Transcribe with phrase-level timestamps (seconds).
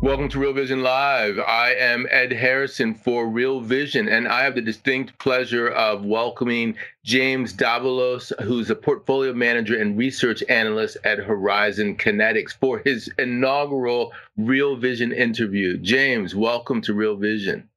[0.00, 1.38] Welcome to Real Vision Live.
[1.38, 6.74] I am Ed Harrison for Real Vision, and I have the distinct pleasure of welcoming
[7.04, 14.14] James Davolos, who's a portfolio manager and research analyst at Horizon Kinetics, for his inaugural
[14.38, 15.76] Real Vision interview.
[15.76, 17.68] James, welcome to Real Vision.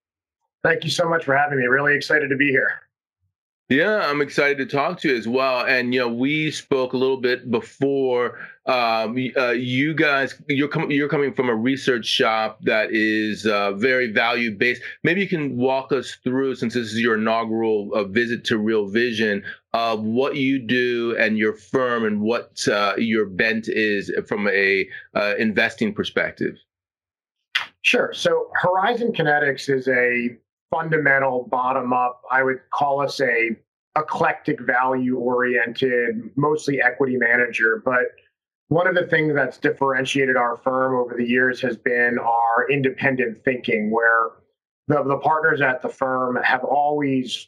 [0.63, 1.65] Thank you so much for having me.
[1.65, 2.81] Really excited to be here.
[3.69, 5.63] Yeah, I'm excited to talk to you as well.
[5.63, 8.39] And you know, we spoke a little bit before.
[8.65, 13.73] Um, uh, you guys, you're coming, you're coming from a research shop that is uh,
[13.73, 14.81] very value based.
[15.03, 18.87] Maybe you can walk us through, since this is your inaugural uh, visit to Real
[18.87, 19.43] Vision,
[19.73, 24.89] of what you do and your firm, and what uh, your bent is from a
[25.13, 26.55] uh, investing perspective.
[27.83, 28.11] Sure.
[28.13, 30.37] So Horizon Kinetics is a
[30.71, 33.55] fundamental bottom up i would call us a
[33.97, 37.81] eclectic value oriented mostly equity manager.
[37.83, 38.05] But
[38.67, 43.43] one of the things that's differentiated our firm over the years has been our independent
[43.43, 44.29] thinking where
[44.87, 47.47] the, the partners at the firm have always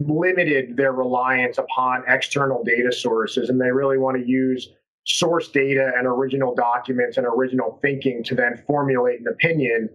[0.00, 4.68] limited their reliance upon external data sources and they really want to use
[5.06, 9.88] source data and original documents and original thinking to then formulate an opinion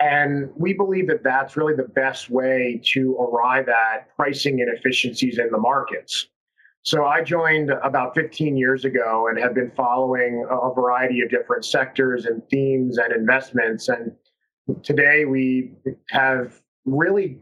[0.00, 5.50] and we believe that that's really the best way to arrive at pricing inefficiencies in
[5.50, 6.28] the markets.
[6.82, 11.64] So I joined about 15 years ago and have been following a variety of different
[11.64, 13.88] sectors and themes and investments.
[13.88, 14.12] And
[14.82, 15.72] today we
[16.10, 17.40] have really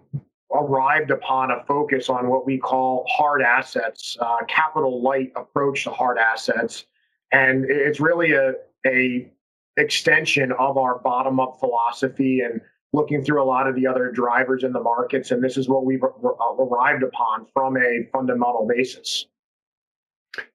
[0.52, 5.90] arrived upon a focus on what we call hard assets, uh, capital light approach to
[5.90, 6.86] hard assets.
[7.32, 8.54] And it's really a,
[8.86, 9.30] a
[9.76, 12.60] extension of our bottom up philosophy and
[12.92, 15.30] looking through a lot of the other drivers in the markets.
[15.30, 19.26] And this is what we've arrived upon from a fundamental basis.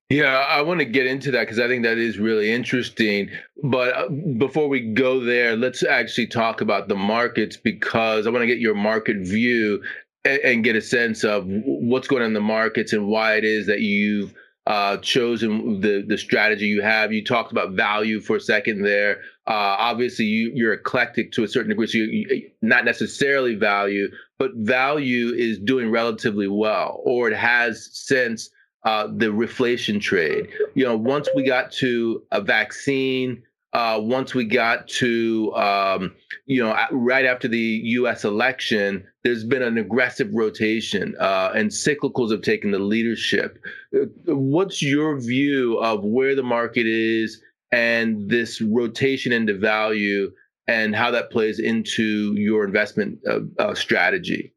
[0.09, 3.29] Yeah, I want to get into that because I think that is really interesting.
[3.63, 8.41] But uh, before we go there, let's actually talk about the markets because I want
[8.41, 9.81] to get your market view
[10.25, 13.65] and get a sense of what's going on in the markets and why it is
[13.67, 14.33] that you've
[14.67, 17.11] uh, chosen the the strategy you have.
[17.11, 19.21] You talked about value for a second there.
[19.47, 24.07] Uh, obviously, you, you're eclectic to a certain degree, so you, you, not necessarily value,
[24.37, 28.51] but value is doing relatively well, or it has since
[28.83, 30.47] uh, the reflation trade.
[30.75, 33.43] You know, once we got to a vaccine,
[33.73, 36.13] uh, once we got to, um,
[36.45, 38.25] you know, right after the U.S.
[38.25, 43.59] election, there's been an aggressive rotation, uh, and cyclicals have taken the leadership.
[43.95, 50.31] Uh, what's your view of where the market is and this rotation into value,
[50.67, 54.53] and how that plays into your investment uh, uh, strategy?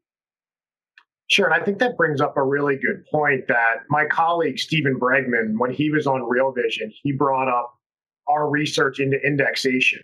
[1.27, 1.45] Sure.
[1.45, 5.57] And I think that brings up a really good point that my colleague, Steven Bregman,
[5.57, 7.74] when he was on Real Vision, he brought up
[8.27, 10.03] our research into indexation.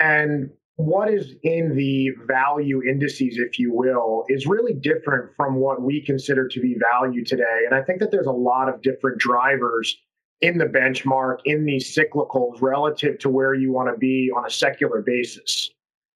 [0.00, 5.82] And what is in the value indices, if you will, is really different from what
[5.82, 7.62] we consider to be value today.
[7.66, 9.96] And I think that there's a lot of different drivers
[10.40, 14.50] in the benchmark, in these cyclicals, relative to where you want to be on a
[14.50, 15.70] secular basis.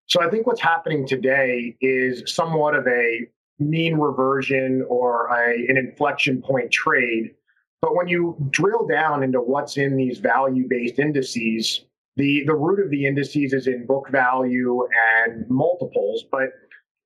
[0.06, 3.26] So I think what's happening today is somewhat of a
[3.58, 7.34] mean reversion or a, an inflection point trade
[7.82, 11.84] but when you drill down into what's in these value based indices,
[12.16, 14.86] the, the root of the indices is in book value
[15.22, 16.24] and multiples.
[16.30, 16.48] But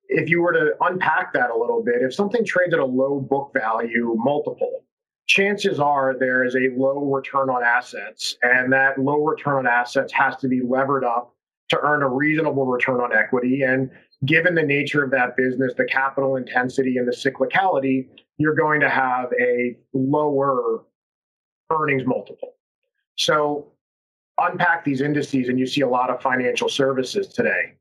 [0.07, 3.19] if you were to unpack that a little bit, if something trades at a low
[3.19, 4.83] book value multiple,
[5.27, 10.11] chances are there is a low return on assets, and that low return on assets
[10.13, 11.33] has to be levered up
[11.69, 13.61] to earn a reasonable return on equity.
[13.61, 13.89] And
[14.25, 18.07] given the nature of that business, the capital intensity and the cyclicality,
[18.41, 20.83] you're going to have a lower
[21.71, 22.55] earnings multiple.
[23.17, 23.67] So
[24.37, 27.73] unpack these indices and you see a lot of financial services today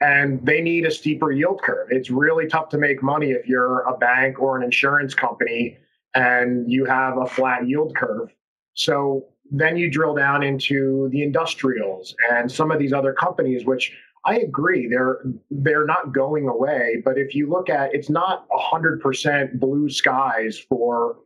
[0.00, 1.88] and they need a steeper yield curve.
[1.90, 5.78] It's really tough to make money if you're a bank or an insurance company
[6.14, 8.30] and you have a flat yield curve.
[8.74, 13.92] So then you drill down into the industrials and some of these other companies, which
[14.26, 14.88] I agree.
[14.88, 15.20] They're
[15.50, 20.58] they're not going away, but if you look at it's not hundred percent blue skies
[20.68, 21.18] for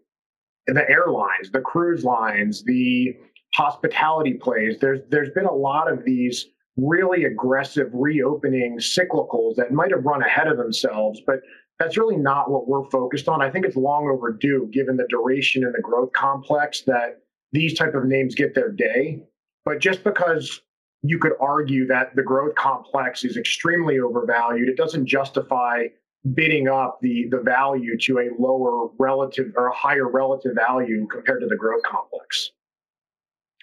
[0.67, 3.17] the airlines, the cruise lines, the
[3.55, 4.79] hospitality plays.
[4.81, 10.23] There's there's been a lot of these really aggressive reopening cyclicals that might have run
[10.23, 11.41] ahead of themselves, but
[11.79, 13.41] that's really not what we're focused on.
[13.41, 17.95] I think it's long overdue given the duration and the growth complex that these type
[17.95, 19.23] of names get their day.
[19.65, 20.61] But just because
[21.03, 25.87] you could argue that the growth complex is extremely overvalued, it doesn't justify
[26.35, 31.41] bidding up the the value to a lower relative or a higher relative value compared
[31.41, 32.51] to the growth complex.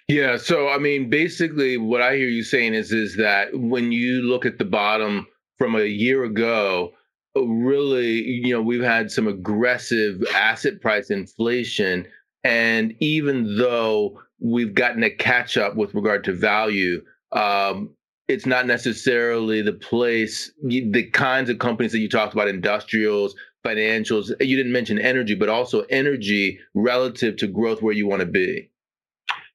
[0.08, 4.22] Yeah, so I mean basically what I hear you saying is is that when you
[4.22, 5.26] look at the bottom
[5.58, 6.92] from a year ago,
[7.36, 12.06] really, you know, we've had some aggressive asset price inflation
[12.42, 17.02] and even though we've gotten a catch up with regard to value,
[17.32, 17.90] um,
[18.28, 23.34] it's not necessarily the place, the kinds of companies that you talked about, industrials,
[23.64, 24.30] financials.
[24.40, 28.70] You didn't mention energy, but also energy relative to growth where you want to be.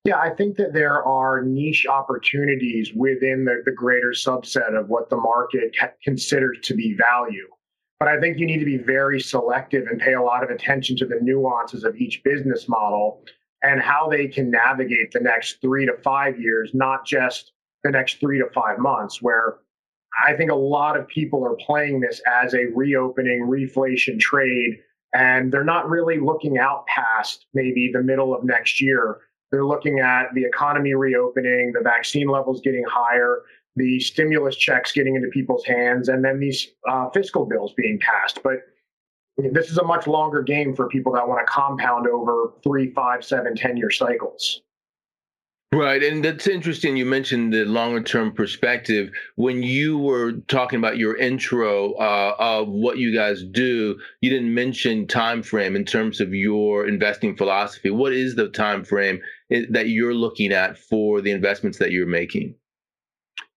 [0.05, 5.09] Yeah, I think that there are niche opportunities within the, the greater subset of what
[5.09, 7.47] the market considers to be value.
[7.99, 10.97] But I think you need to be very selective and pay a lot of attention
[10.97, 13.23] to the nuances of each business model
[13.61, 17.53] and how they can navigate the next three to five years, not just
[17.83, 19.57] the next three to five months, where
[20.25, 24.79] I think a lot of people are playing this as a reopening reflation trade,
[25.13, 29.19] and they're not really looking out past maybe the middle of next year.
[29.51, 33.41] They're looking at the economy reopening, the vaccine levels getting higher,
[33.75, 38.39] the stimulus checks getting into people's hands, and then these uh, fiscal bills being passed.
[38.43, 38.59] But
[39.37, 43.23] this is a much longer game for people that want to compound over three, five,
[43.23, 44.61] seven, ten year cycles.
[45.73, 46.03] Right.
[46.03, 46.95] And that's interesting.
[46.97, 49.11] You mentioned the longer term perspective.
[49.37, 54.53] When you were talking about your intro uh, of what you guys do, you didn't
[54.53, 57.89] mention time frame in terms of your investing philosophy.
[57.89, 62.53] What is the time frame that you're looking at for the investments that you're making?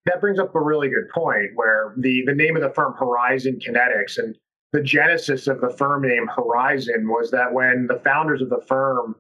[0.07, 3.59] That brings up a really good point where the, the name of the firm Horizon
[3.59, 4.35] Kinetics and
[4.73, 9.17] the genesis of the firm name Horizon was that when the founders of the firm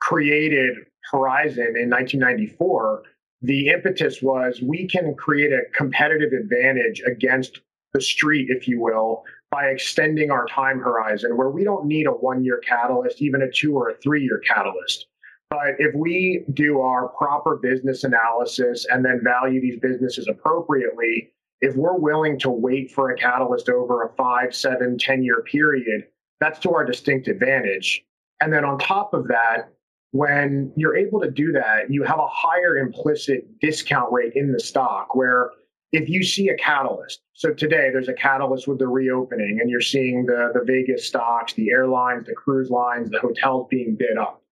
[0.00, 0.76] created
[1.10, 3.02] Horizon in 1994,
[3.42, 7.60] the impetus was we can create a competitive advantage against
[7.92, 12.10] the street, if you will, by extending our time horizon where we don't need a
[12.10, 15.06] one year catalyst, even a two or a three year catalyst.
[15.48, 21.76] But if we do our proper business analysis and then value these businesses appropriately, if
[21.76, 26.08] we're willing to wait for a catalyst over a five, seven, 10 year period,
[26.40, 28.04] that's to our distinct advantage.
[28.40, 29.70] And then on top of that,
[30.12, 34.60] when you're able to do that, you have a higher implicit discount rate in the
[34.60, 35.50] stock where
[35.92, 39.80] if you see a catalyst, so today there's a catalyst with the reopening and you're
[39.80, 44.42] seeing the, the Vegas stocks, the airlines, the cruise lines, the hotels being bid up.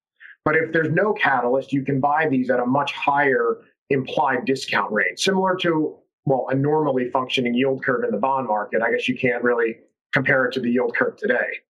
[0.45, 3.59] But if there's no catalyst, you can buy these at a much higher
[3.91, 8.83] implied discount rate, similar to, well, a normally functioning yield curve in the bond market.
[8.83, 9.77] I guess you can't really
[10.13, 11.61] compare it to the yield curve today.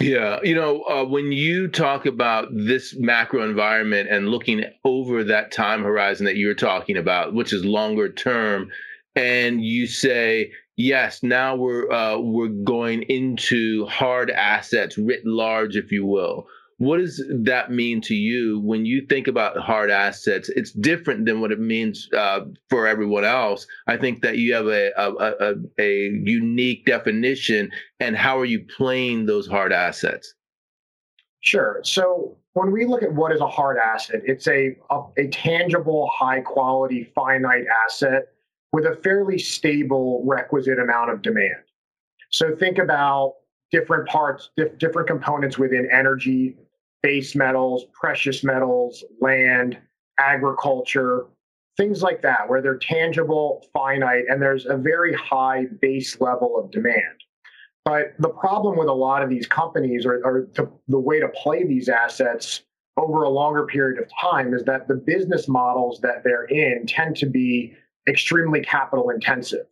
[0.00, 5.52] Yeah, you know, uh, when you talk about this macro environment and looking over that
[5.52, 8.70] time horizon that you're talking about, which is longer term,
[9.14, 15.92] and you say, yes, now we're uh, we're going into hard assets writ large, if
[15.92, 16.46] you will
[16.82, 20.48] what does that mean to you when you think about hard assets?
[20.48, 23.68] It's different than what it means uh, for everyone else.
[23.86, 27.70] I think that you have a, a, a, a unique definition,
[28.00, 30.34] and how are you playing those hard assets?
[31.38, 31.80] Sure.
[31.84, 34.76] So when we look at what is a hard asset, it's a,
[35.16, 38.24] a, tangible, high quality, finite asset
[38.72, 41.62] with a fairly stable requisite amount of demand.
[42.30, 43.34] So think about
[43.70, 46.56] different parts, different components within energy,
[47.02, 49.78] base metals, precious metals, land,
[50.18, 51.26] agriculture,
[51.76, 56.70] things like that, where they're tangible, finite, and there's a very high base level of
[56.70, 57.24] demand.
[57.84, 60.48] But the problem with a lot of these companies, or, or
[60.88, 62.62] the way to play these assets
[62.96, 67.16] over a longer period of time, is that the business models that they're in tend
[67.16, 67.74] to be
[68.08, 69.66] extremely capital intensive.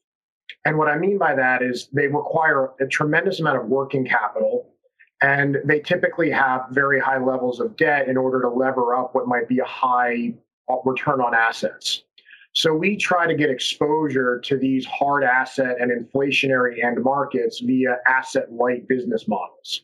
[0.64, 4.66] And what I mean by that is they require a tremendous amount of working capital
[5.22, 9.26] and they typically have very high levels of debt in order to lever up what
[9.26, 10.32] might be a high
[10.68, 12.04] uh, return on assets.
[12.52, 17.98] So we try to get exposure to these hard asset and inflationary end markets via
[18.08, 19.82] asset light business models.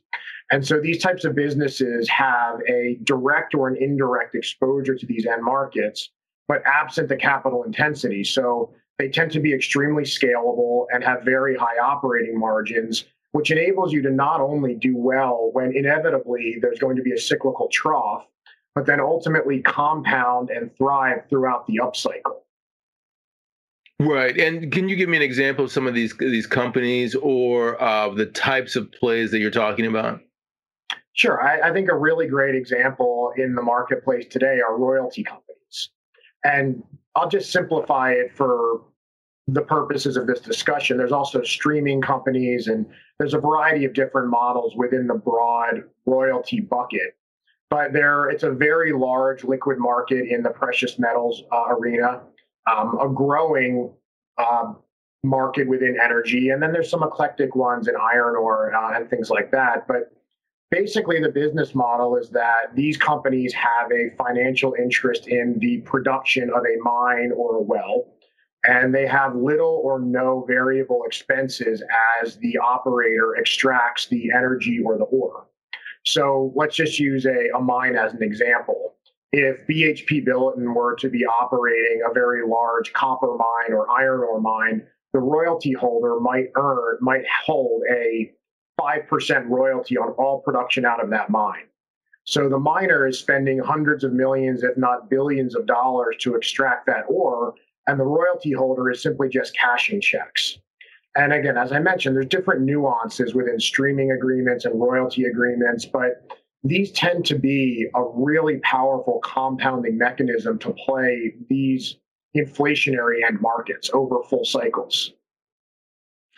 [0.50, 5.26] And so these types of businesses have a direct or an indirect exposure to these
[5.26, 6.10] end markets,
[6.48, 8.24] but absent the capital intensity.
[8.24, 13.92] So They tend to be extremely scalable and have very high operating margins, which enables
[13.92, 18.24] you to not only do well when inevitably there's going to be a cyclical trough,
[18.74, 22.42] but then ultimately compound and thrive throughout the upcycle.
[23.98, 27.80] Right, and can you give me an example of some of these these companies or
[27.82, 30.20] uh, the types of plays that you're talking about?
[31.14, 35.90] Sure, I, I think a really great example in the marketplace today are royalty companies,
[36.44, 36.82] and
[37.14, 38.82] I'll just simplify it for
[39.48, 40.96] the purposes of this discussion.
[40.96, 42.86] There's also streaming companies, and
[43.18, 47.16] there's a variety of different models within the broad royalty bucket.
[47.70, 52.22] But there, it's a very large liquid market in the precious metals uh, arena
[52.66, 53.92] um, a growing
[54.38, 54.74] uh,
[55.22, 59.30] market within energy, and then there's some eclectic ones in iron ore uh, and things
[59.30, 59.86] like that.
[59.88, 60.12] But
[60.70, 66.50] basically, the business model is that these companies have a financial interest in the production
[66.50, 68.06] of a mine or a well,
[68.66, 71.82] and they have little or no variable expenses
[72.22, 75.46] as the operator extracts the energy or the ore.
[76.04, 78.96] So let's just use a, a mine as an example
[79.32, 84.40] if BHP Billiton were to be operating a very large copper mine or iron ore
[84.40, 88.32] mine, the royalty holder might earn, might hold a
[88.80, 91.64] 5% royalty on all production out of that mine.
[92.24, 96.86] So the miner is spending hundreds of millions, if not billions of dollars to extract
[96.86, 97.54] that ore,
[97.86, 100.58] and the royalty holder is simply just cashing checks.
[101.16, 106.28] And again, as I mentioned, there's different nuances within streaming agreements and royalty agreements, but
[106.62, 111.96] these tend to be a really powerful compounding mechanism to play these
[112.36, 115.12] inflationary end markets over full cycles.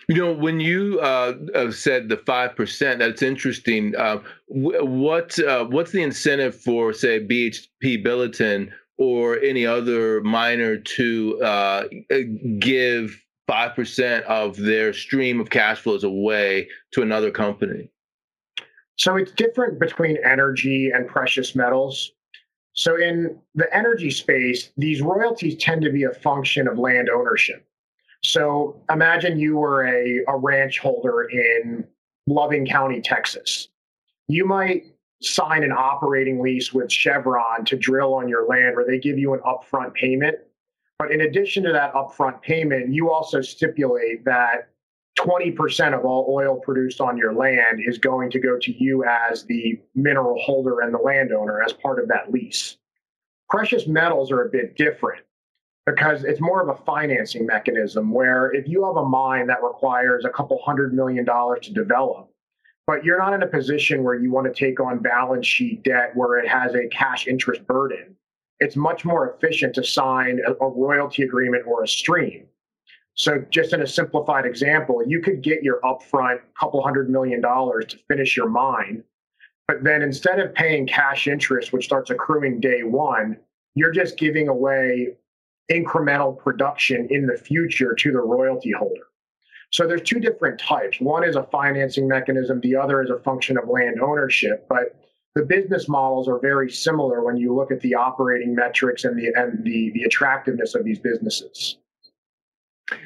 [0.09, 3.95] You know, when you uh, said the five percent, that's interesting.
[3.97, 11.40] Uh, what uh, what's the incentive for, say, BHP Billiton or any other miner to
[11.43, 11.85] uh,
[12.59, 17.90] give five percent of their stream of cash flows away to another company?
[18.97, 22.12] So it's different between energy and precious metals.
[22.73, 27.64] So in the energy space, these royalties tend to be a function of land ownership.
[28.23, 31.87] So imagine you were a, a ranch holder in
[32.26, 33.69] Loving County, Texas.
[34.26, 34.85] You might
[35.20, 39.34] sign an operating lease with Chevron to drill on your land where they give you
[39.34, 40.37] an upfront payment.
[40.98, 44.70] But in addition to that upfront payment, you also stipulate that
[45.18, 49.44] 20% of all oil produced on your land is going to go to you as
[49.44, 52.76] the mineral holder and the landowner as part of that lease.
[53.50, 55.25] Precious metals are a bit different
[55.87, 60.25] because it's more of a financing mechanism where if you have a mine that requires
[60.25, 62.30] a couple hundred million dollars to develop,
[62.88, 66.11] but you're not in a position where you want to take on balance sheet debt
[66.14, 68.16] where it has a cash interest burden,
[68.59, 72.49] it's much more efficient to sign a, a royalty agreement or a stream
[73.18, 77.87] so, just in a simplified example, you could get your upfront couple hundred million dollars
[77.87, 79.02] to finish your mine,
[79.66, 83.37] but then instead of paying cash interest, which starts accruing day one,
[83.75, 85.16] you're just giving away
[85.68, 89.07] incremental production in the future to the royalty holder.
[89.70, 91.00] So there's two different types.
[91.00, 94.96] One is a financing mechanism, the other is a function of land ownership, but
[95.34, 99.28] the business models are very similar when you look at the operating metrics and the
[99.34, 101.76] and the, the attractiveness of these businesses.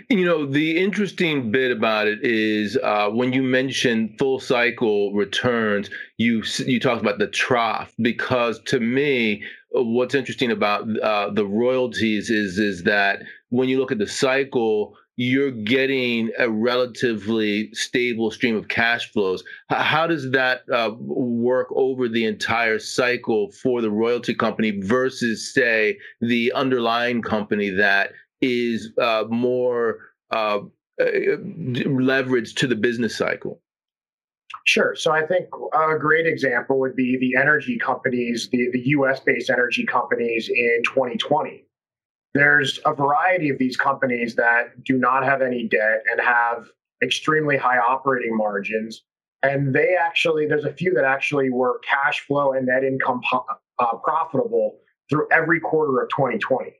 [0.09, 5.91] You know, the interesting bit about it is uh, when you mention full cycle returns,
[6.19, 9.43] you you talked about the trough because to me,
[9.73, 14.97] what's interesting about uh, the royalties is is that when you look at the cycle,
[15.17, 19.45] you're getting a relatively stable stream of cash flows.
[19.69, 25.99] How does that uh, work over the entire cycle for the royalty company versus, say,
[26.21, 29.99] the underlying company that is uh, more
[30.31, 30.61] uh,
[31.01, 33.61] uh, leveraged to the business cycle?
[34.65, 34.95] Sure.
[34.95, 39.51] So I think a great example would be the energy companies, the, the US based
[39.51, 41.67] energy companies in 2020.
[42.35, 46.67] There's a variety of these companies that do not have any debt and have
[47.03, 49.03] extremely high operating margins.
[49.43, 53.21] And they actually, there's a few that actually were cash flow and net income
[53.79, 54.79] uh, profitable
[55.11, 56.73] through every quarter of 2020.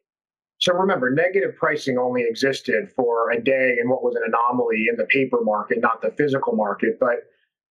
[0.59, 4.97] So remember, negative pricing only existed for a day in what was an anomaly in
[4.97, 6.99] the paper market, not the physical market.
[7.01, 7.25] But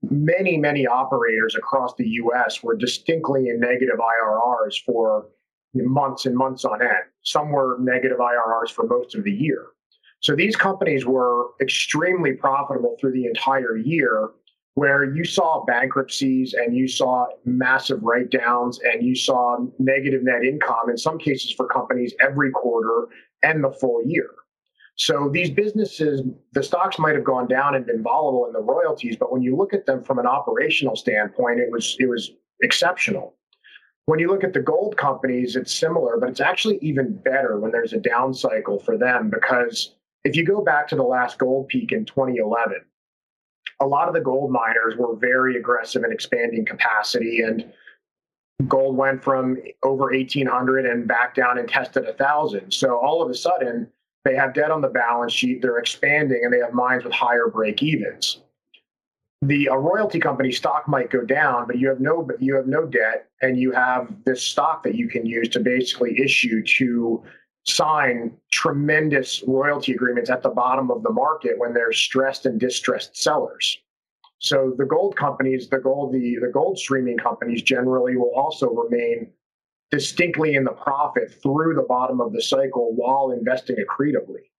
[0.04, 5.28] many, many operators across the US were distinctly in negative IRRs for
[5.74, 7.06] months and months on end.
[7.24, 9.68] Some were negative IRRs for most of the year.
[10.20, 14.30] So these companies were extremely profitable through the entire year
[14.75, 20.44] where you saw bankruptcies and you saw massive write downs and you saw negative net
[20.44, 23.08] income in some cases for companies every quarter
[23.44, 24.30] and the full year.
[24.96, 26.22] So these businesses,
[26.54, 29.56] the stocks might have gone down and been volatile in the royalties, but when you
[29.56, 33.36] look at them from an operational standpoint, it was it was exceptional.
[34.12, 37.72] When you look at the gold companies, it's similar, but it's actually even better when
[37.72, 41.70] there's a down cycle for them because if you go back to the last gold
[41.70, 42.82] peak in 2011,
[43.80, 47.72] a lot of the gold miners were very aggressive in expanding capacity and
[48.68, 52.74] gold went from over 1800 and back down and tested a thousand.
[52.74, 53.88] So all of a sudden
[54.25, 57.48] they have debt on the balance sheet they're expanding and they have mines with higher
[57.48, 58.41] break evens
[59.42, 62.86] the a royalty company stock might go down but you have no you have no
[62.86, 67.24] debt and you have this stock that you can use to basically issue to
[67.66, 73.16] sign tremendous royalty agreements at the bottom of the market when they're stressed and distressed
[73.16, 73.78] sellers.
[74.40, 79.32] So the gold companies, the gold, the, the gold streaming companies generally will also remain
[79.92, 84.50] distinctly in the profit through the bottom of the cycle while investing accretively.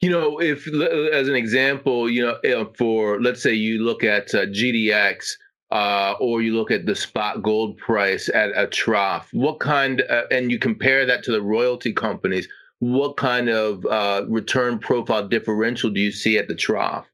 [0.00, 0.66] You know, if
[1.12, 5.36] as an example, you know, for let's say you look at uh, GDX,
[5.70, 10.22] uh, or you look at the spot gold price at a trough, what kind, uh,
[10.30, 12.48] and you compare that to the royalty companies,
[12.80, 17.06] what kind of uh, return profile differential do you see at the trough?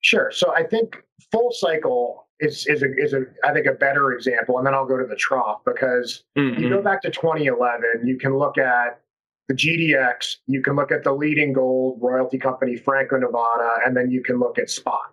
[0.00, 0.30] Sure.
[0.32, 4.58] So I think full cycle is is a, is a I think a better example,
[4.58, 6.62] and then I'll go to the trough because mm-hmm.
[6.62, 9.00] you go back to 2011, you can look at
[9.48, 14.10] the GDX, you can look at the leading gold royalty company Franco Nevada, and then
[14.10, 15.12] you can look at Spot.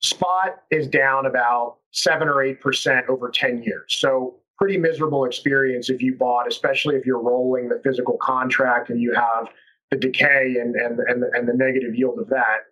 [0.00, 3.96] Spot is down about seven or eight percent over 10 years.
[3.98, 9.00] So pretty miserable experience if you bought, especially if you're rolling the physical contract and
[9.00, 9.48] you have
[9.90, 12.64] the decay and and and the, and the negative yield of that.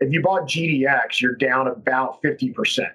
[0.00, 2.86] If you bought GDX, you're down about 50%.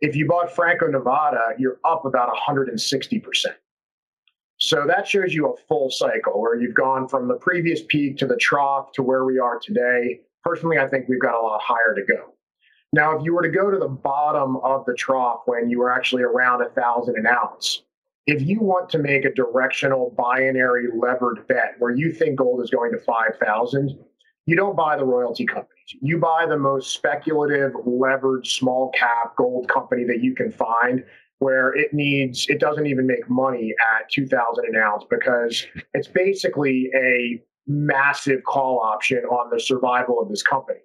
[0.00, 3.46] If you bought Franco Nevada, you're up about 160%.
[4.60, 8.26] So that shows you a full cycle where you've gone from the previous peak to
[8.26, 10.20] the trough to where we are today.
[10.44, 12.34] Personally, I think we've got a lot higher to go.
[12.92, 15.92] Now, if you were to go to the bottom of the trough when you were
[15.92, 17.82] actually around a thousand an ounce,
[18.26, 22.68] if you want to make a directional binary levered bet where you think gold is
[22.68, 23.98] going to 5,000,
[24.46, 25.96] you don't buy the royalty companies.
[26.00, 31.04] You buy the most speculative, levered, small cap gold company that you can find
[31.40, 36.90] where it needs, it doesn't even make money at 2000 an ounce because it's basically
[36.94, 40.80] a massive call option on the survival of this company.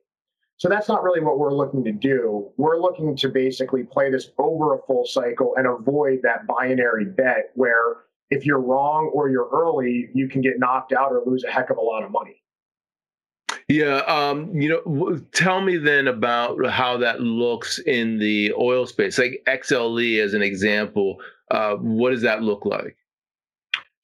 [0.58, 2.50] So that's not really what we're looking to do.
[2.56, 7.52] We're looking to basically play this over a full cycle and avoid that binary bet
[7.56, 7.98] where
[8.30, 11.70] if you're wrong or you're early, you can get knocked out or lose a heck
[11.70, 12.42] of a lot of money.
[13.68, 19.18] Yeah, um, you know, tell me then about how that looks in the oil space,
[19.18, 21.18] like XLE as an example.
[21.50, 22.96] Uh, what does that look like?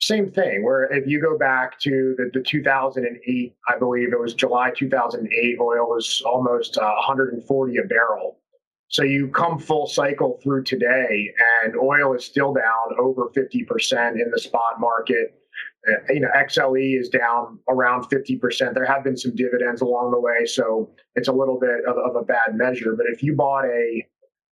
[0.01, 4.33] same thing where if you go back to the, the 2008 i believe it was
[4.33, 8.39] july 2008 oil was almost uh, 140 a barrel
[8.87, 14.31] so you come full cycle through today and oil is still down over 50% in
[14.31, 15.40] the spot market
[16.09, 20.45] you know xle is down around 50% there have been some dividends along the way
[20.45, 24.05] so it's a little bit of, of a bad measure but if you bought a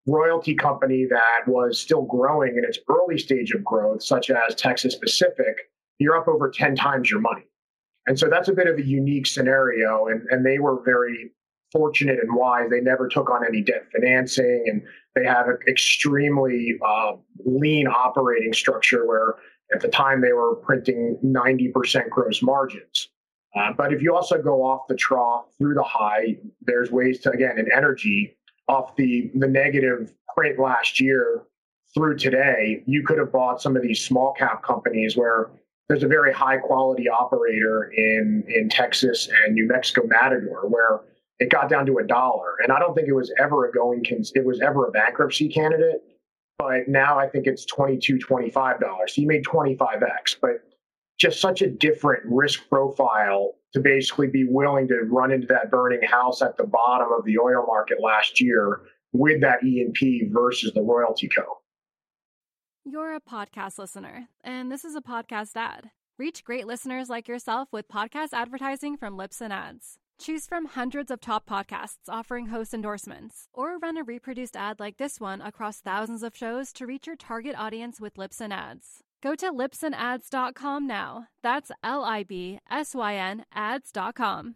[0.07, 4.95] royalty company that was still growing in its early stage of growth, such as Texas
[4.95, 5.57] Pacific,
[5.99, 7.45] you're up over 10 times your money.
[8.07, 10.07] And so that's a bit of a unique scenario.
[10.07, 11.33] And, and they were very
[11.73, 12.71] fortunate and wise.
[12.71, 14.83] They never took on any debt financing and
[15.17, 17.13] they have an extremely uh,
[17.45, 19.35] lean operating structure where
[19.73, 23.09] at the time they were printing 90% gross margins.
[23.57, 27.31] Uh, but if you also go off the trough through the high, there's ways to,
[27.31, 28.37] again, in energy,
[28.69, 31.43] off the the negative print last year
[31.95, 35.51] through today, you could have bought some of these small cap companies where
[35.89, 41.01] there's a very high quality operator in in Texas and New Mexico Matador where
[41.39, 44.03] it got down to a dollar, and I don't think it was ever a going
[44.35, 46.03] it was ever a bankruptcy candidate,
[46.59, 49.15] but now I think it's 22 25 dollars.
[49.15, 50.63] So you made 25x, but
[51.19, 56.03] just such a different risk profile to basically be willing to run into that burning
[56.03, 60.83] house at the bottom of the oil market last year with that E&P versus the
[60.83, 61.43] royalty co.
[62.85, 65.91] You're a podcast listener, and this is a podcast ad.
[66.19, 69.99] Reach great listeners like yourself with podcast advertising from Libsyn Ads.
[70.19, 74.97] Choose from hundreds of top podcasts offering host endorsements, or run a reproduced ad like
[74.97, 79.03] this one across thousands of shows to reach your target audience with Libsyn Ads.
[79.23, 81.27] Go to libsynads.com now.
[81.43, 84.55] That's L I B S Y N ads.com.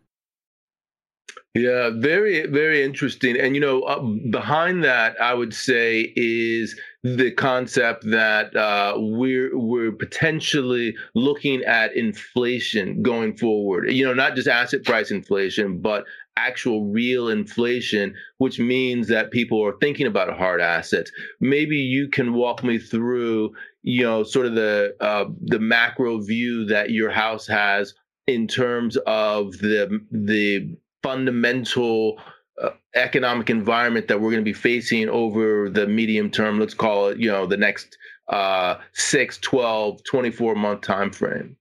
[1.54, 3.38] Yeah, very, very interesting.
[3.38, 9.56] And, you know, uh, behind that, I would say is the concept that uh, we're
[9.56, 13.90] we're potentially looking at inflation going forward.
[13.90, 16.04] You know, not just asset price inflation, but
[16.36, 21.10] actual real inflation, which means that people are thinking about hard assets.
[21.40, 26.66] Maybe you can walk me through, you know, sort of the uh, the macro view
[26.66, 27.94] that your house has
[28.26, 32.20] in terms of the the fundamental
[32.62, 37.08] uh, economic environment that we're going to be facing over the medium term let's call
[37.08, 37.96] it you know the next
[38.28, 41.56] uh, 6 12 24 month time frame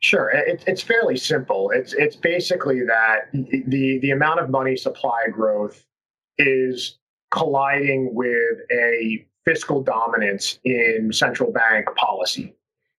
[0.00, 1.70] Sure, it, it's fairly simple.
[1.70, 5.84] It's it's basically that the the amount of money supply growth
[6.38, 6.98] is
[7.30, 12.54] colliding with a fiscal dominance in central bank policy.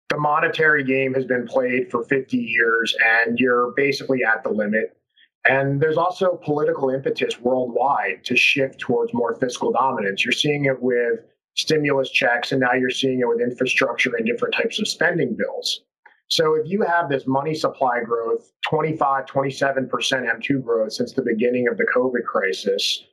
[0.09, 4.97] The monetary game has been played for 50 years, and you're basically at the limit.
[5.45, 10.23] And there's also political impetus worldwide to shift towards more fiscal dominance.
[10.23, 11.19] You're seeing it with
[11.55, 15.81] stimulus checks, and now you're seeing it with infrastructure and different types of spending bills.
[16.29, 21.67] So if you have this money supply growth, 25, 27% M2 growth since the beginning
[21.67, 23.03] of the COVID crisis,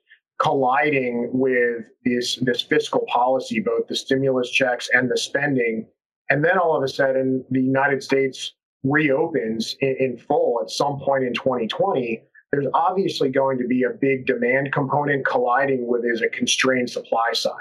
[0.41, 5.87] colliding with this, this fiscal policy, both the stimulus checks and the spending,
[6.31, 10.99] and then all of a sudden the United States reopens in, in full at some
[11.01, 16.23] point in 2020, there's obviously going to be a big demand component colliding with is
[16.23, 17.55] a constrained supply side.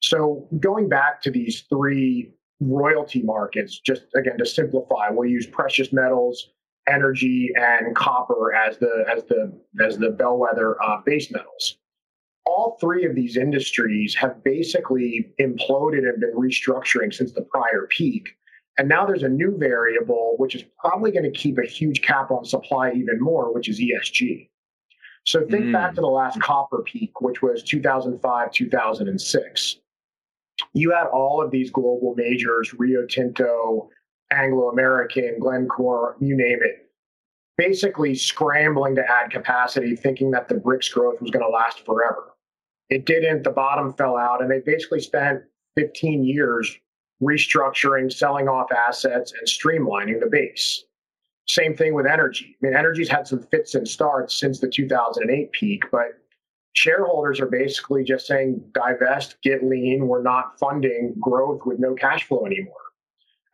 [0.00, 5.92] So going back to these three royalty markets, just again to simplify, we'll use precious
[5.92, 6.50] metals,
[6.88, 9.52] energy, and copper as the as the
[9.84, 11.76] as the bellwether uh, base metals.
[12.46, 18.37] All three of these industries have basically imploded and been restructuring since the prior peak.
[18.78, 22.30] And now there's a new variable, which is probably going to keep a huge cap
[22.30, 24.48] on supply even more, which is ESG.
[25.26, 25.72] So think mm.
[25.72, 29.76] back to the last copper peak, which was 2005, 2006
[30.72, 33.90] you had all of these global majors, Rio Tinto,
[34.30, 36.90] Anglo American, Glencore, you name it,
[37.56, 42.34] basically scrambling to add capacity, thinking that the BRICS growth was going to last forever.
[42.90, 43.44] It didn't.
[43.44, 45.40] The bottom fell out, and they basically spent
[45.76, 46.78] 15 years
[47.22, 50.84] restructuring, selling off assets, and streamlining the base.
[51.48, 52.56] Same thing with energy.
[52.62, 56.08] I mean, energy's had some fits and starts since the 2008 peak, but
[56.74, 60.06] shareholders are basically just saying divest, get lean.
[60.06, 62.74] We're not funding growth with no cash flow anymore.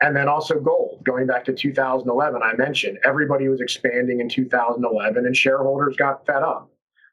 [0.00, 5.24] And then also gold, going back to 2011, I mentioned everybody was expanding in 2011
[5.24, 6.70] and shareholders got fed up.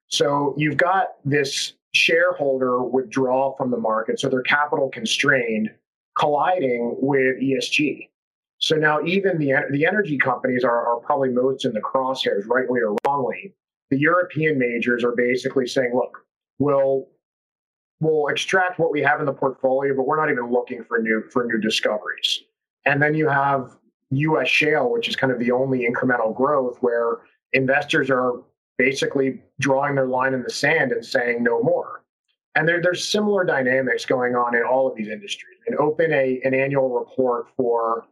[0.08, 4.20] So you've got this shareholder withdrawal from the market.
[4.20, 5.70] So they're capital constrained,
[6.18, 8.08] colliding with ESG.
[8.60, 12.80] So now even the, the energy companies are, are probably most in the crosshairs, rightly
[12.80, 13.54] or wrongly,
[13.90, 16.18] the European majors are basically saying, look,
[16.60, 17.08] we'll
[18.00, 21.24] we'll extract what we have in the portfolio, but we're not even looking for new
[21.32, 22.44] for new discoveries.
[22.86, 23.78] And then you have
[24.12, 27.20] US shale, which is kind of the only incremental growth where
[27.54, 28.34] investors are
[28.78, 32.01] basically drawing their line in the sand and saying no more.
[32.56, 35.58] And there, there's similar dynamics going on in all of these industries.
[35.68, 38.06] And open a, an annual report for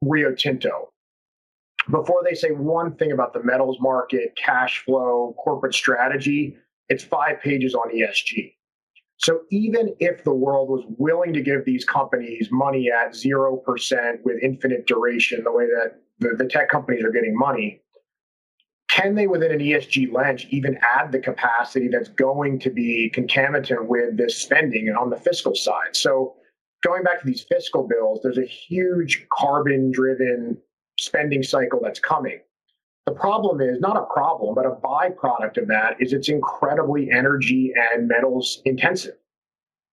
[0.00, 0.92] Rio Tinto,
[1.90, 6.56] before they say one thing about the metals market, cash flow, corporate strategy,
[6.88, 8.54] it's five pages on ESG.
[9.18, 14.42] So even if the world was willing to give these companies money at 0% with
[14.42, 17.81] infinite duration, the way that the, the tech companies are getting money,
[18.92, 23.88] can they, within an ESG lens, even add the capacity that's going to be concomitant
[23.88, 25.96] with this spending and on the fiscal side?
[25.96, 26.34] So
[26.84, 30.58] going back to these fiscal bills, there's a huge carbon driven
[31.00, 32.40] spending cycle that's coming.
[33.06, 37.72] The problem is not a problem, but a byproduct of that is it's incredibly energy
[37.74, 39.14] and metals intensive.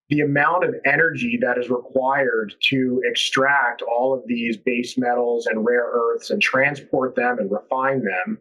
[0.10, 5.66] The amount of energy that is required to extract all of these base metals and
[5.66, 8.40] rare earths and transport them and refine them.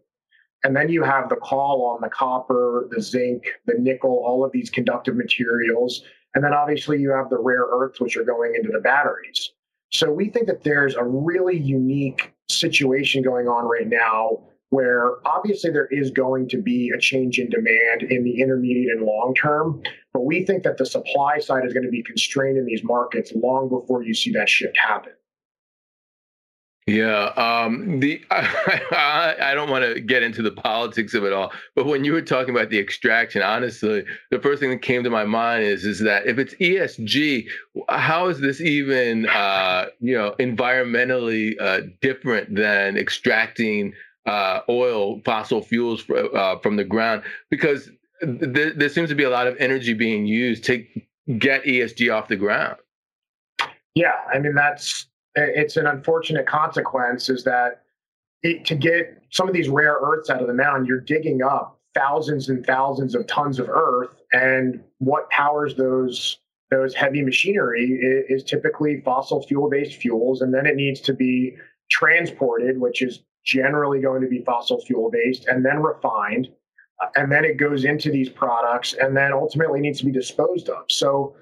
[0.64, 4.52] And then you have the call on the copper, the zinc, the nickel, all of
[4.52, 6.02] these conductive materials.
[6.34, 9.52] And then obviously you have the rare earths, which are going into the batteries.
[9.90, 15.70] So we think that there's a really unique situation going on right now where obviously
[15.70, 19.82] there is going to be a change in demand in the intermediate and long term,
[20.12, 23.32] but we think that the supply side is going to be constrained in these markets
[23.34, 25.12] long before you see that shift happen.
[26.88, 31.52] Yeah, um, the I, I, don't want to get into the politics of it all,
[31.76, 35.10] but when you were talking about the extraction, honestly, the first thing that came to
[35.10, 37.46] my mind is is that if it's ESG,
[37.90, 43.92] how is this even uh, you know environmentally uh, different than extracting
[44.24, 47.22] uh, oil, fossil fuels uh, from the ground?
[47.50, 47.90] Because
[48.22, 50.64] there, there seems to be a lot of energy being used.
[50.64, 50.86] to
[51.38, 52.78] get ESG off the ground.
[53.94, 55.07] Yeah, I mean that's
[55.40, 57.82] it's an unfortunate consequence is that
[58.42, 61.78] it, to get some of these rare earths out of the mound, you're digging up
[61.94, 66.38] thousands and thousands of tons of earth, and what powers those
[66.70, 71.14] those heavy machinery is, is typically fossil fuel based fuels, and then it needs to
[71.14, 71.56] be
[71.90, 76.48] transported, which is generally going to be fossil fuel based, and then refined,
[77.02, 80.68] uh, and then it goes into these products, and then ultimately needs to be disposed
[80.68, 80.84] of.
[80.88, 81.34] So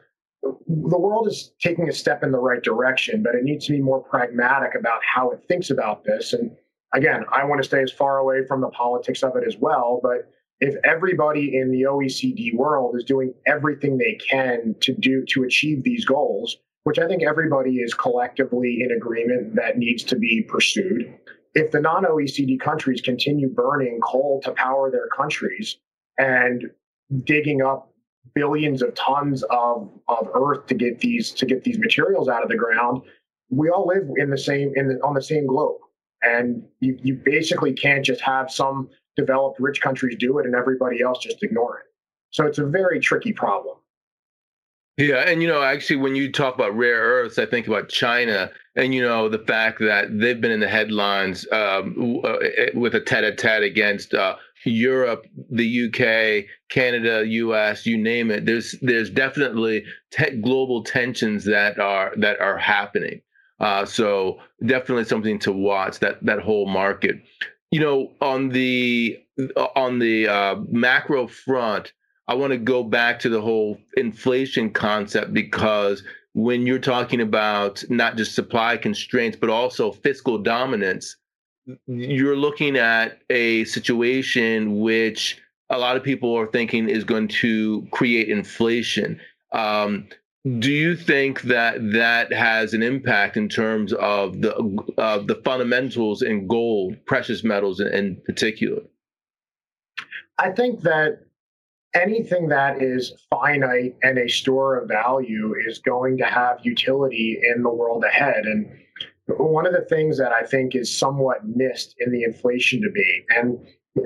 [0.66, 3.80] the world is taking a step in the right direction, but it needs to be
[3.80, 6.32] more pragmatic about how it thinks about this.
[6.32, 6.50] And
[6.94, 10.00] again, I want to stay as far away from the politics of it as well.
[10.02, 10.30] But
[10.60, 15.84] if everybody in the OECD world is doing everything they can to do to achieve
[15.84, 21.12] these goals, which I think everybody is collectively in agreement that needs to be pursued,
[21.54, 25.78] if the non-OECD countries continue burning coal to power their countries
[26.18, 26.70] and
[27.24, 27.90] digging up
[28.36, 32.48] billions of tons of, of earth to get these to get these materials out of
[32.48, 33.02] the ground,
[33.50, 35.80] we all live in the same in the, on the same globe,
[36.22, 41.00] and you, you basically can't just have some developed rich countries do it and everybody
[41.00, 41.86] else just ignore it.
[42.30, 43.76] So it's a very tricky problem.
[44.98, 48.50] Yeah, and you know, actually, when you talk about rare earths, I think about China,
[48.76, 52.36] and you know, the fact that they've been in the headlines um, uh,
[52.74, 58.46] with a tete-a-tete against uh, Europe, the UK, Canada, US, you name it.
[58.46, 63.20] There's there's definitely te- global tensions that are that are happening.
[63.60, 67.16] Uh, so definitely something to watch that that whole market.
[67.70, 69.18] You know, on the
[69.74, 71.92] on the uh, macro front,
[72.28, 76.02] I want to go back to the whole inflation concept because
[76.34, 81.16] when you're talking about not just supply constraints but also fiscal dominance,
[81.86, 87.86] you're looking at a situation which a lot of people are thinking is going to
[87.90, 89.20] create inflation.
[89.52, 90.08] Um,
[90.60, 94.54] do you think that that has an impact in terms of the
[94.96, 98.82] uh, the fundamentals in gold, precious metals in, in particular?
[100.38, 101.26] I think that
[101.94, 107.62] anything that is finite and a store of value is going to have utility in
[107.62, 108.44] the world ahead.
[108.44, 108.70] And
[109.26, 113.58] one of the things that I think is somewhat missed in the inflation debate, and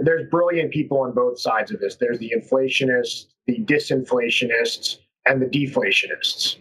[0.02, 1.96] there's brilliant people on both sides of this.
[1.96, 6.58] There's the inflationists, the disinflationists, and the deflationists.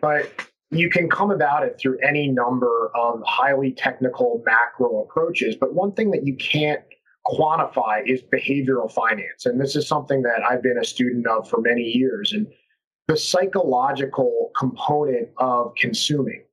[0.00, 0.30] But
[0.70, 5.56] you can come about it through any number of highly technical macro approaches.
[5.56, 6.82] But one thing that you can't
[7.26, 9.44] quantify is behavioral finance.
[9.44, 12.32] And this is something that I've been a student of for many years.
[12.32, 12.46] And
[13.06, 16.44] the psychological component of consuming.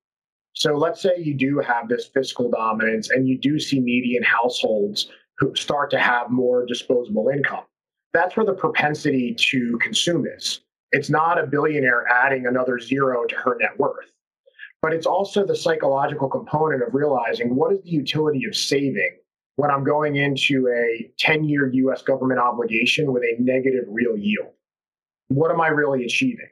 [0.56, 5.10] So let's say you do have this fiscal dominance and you do see median households
[5.38, 7.66] who start to have more disposable income.
[8.14, 10.62] That's where the propensity to consume is.
[10.94, 14.14] It's not a billionaire adding another zero to her net worth,
[14.82, 19.18] but it's also the psychological component of realizing what is the utility of saving
[19.58, 24.54] when I'm going into a 10 year US government obligation with a negative real yield?
[25.28, 26.48] What am I really achieving?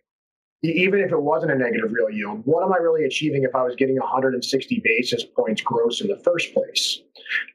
[0.64, 3.64] Even if it wasn't a negative real yield, what am I really achieving if I
[3.64, 7.02] was getting 160 basis points gross in the first place?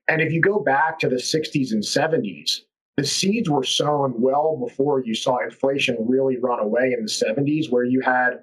[0.08, 2.60] And if you go back to the 60s and 70s,
[2.98, 7.70] the seeds were sown well before you saw inflation really run away in the 70s,
[7.70, 8.40] where you had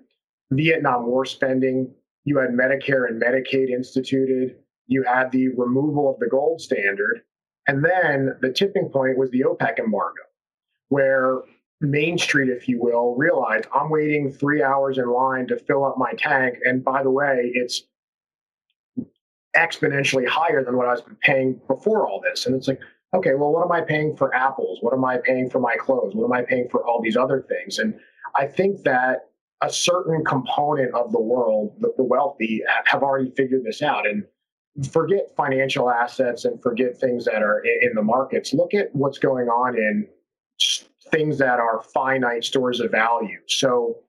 [0.51, 4.56] Vietnam War spending, you had Medicare and Medicaid instituted,
[4.88, 7.21] you had the removal of the gold standard.
[7.67, 10.23] And then the tipping point was the OPEC embargo,
[10.89, 11.41] where
[11.81, 15.97] Main Street, if you will, realized I'm waiting three hours in line to fill up
[15.97, 16.57] my tank.
[16.63, 17.83] And by the way, it's
[19.55, 22.45] exponentially higher than what I was paying before all this.
[22.45, 22.79] And it's like,
[23.13, 24.79] okay, well, what am I paying for apples?
[24.81, 26.13] What am I paying for my clothes?
[26.15, 27.79] What am I paying for all these other things?
[27.79, 27.97] And
[28.35, 29.29] I think that
[29.61, 34.05] a certain component of the world, the, wealthy, have already figured this out.
[34.05, 34.25] And
[34.91, 38.53] forget financial assets and forget things that are in the markets.
[38.53, 40.07] Look at what's going on in
[41.15, 43.39] things that are finite stores of value.
[43.47, 43.99] So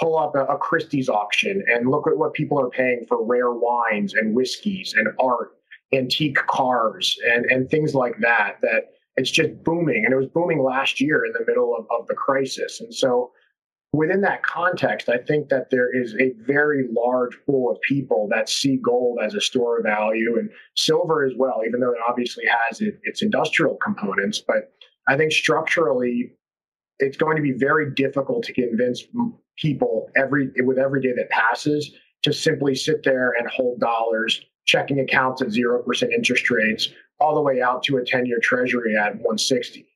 [0.00, 3.52] pull up a, a, Christie's auction and look at what people are paying for rare
[3.52, 5.52] wines and whiskeys and art,
[5.94, 10.02] antique cars and, and things like that, that it's just booming.
[10.04, 12.80] And it was booming last year in the middle of, of the crisis.
[12.80, 13.30] And so
[13.92, 18.48] within that context, I think that there is a very large pool of people that
[18.48, 22.44] see gold as a store of value and silver as well, even though it obviously
[22.68, 24.42] has it, its industrial components.
[24.46, 24.72] But
[25.08, 26.32] I think structurally,
[26.98, 29.04] it's going to be very difficult to convince
[29.56, 35.00] people every with every day that passes to simply sit there and hold dollars, checking
[35.00, 36.88] accounts at zero percent interest rates,
[37.20, 39.86] all the way out to a ten-year Treasury at 160.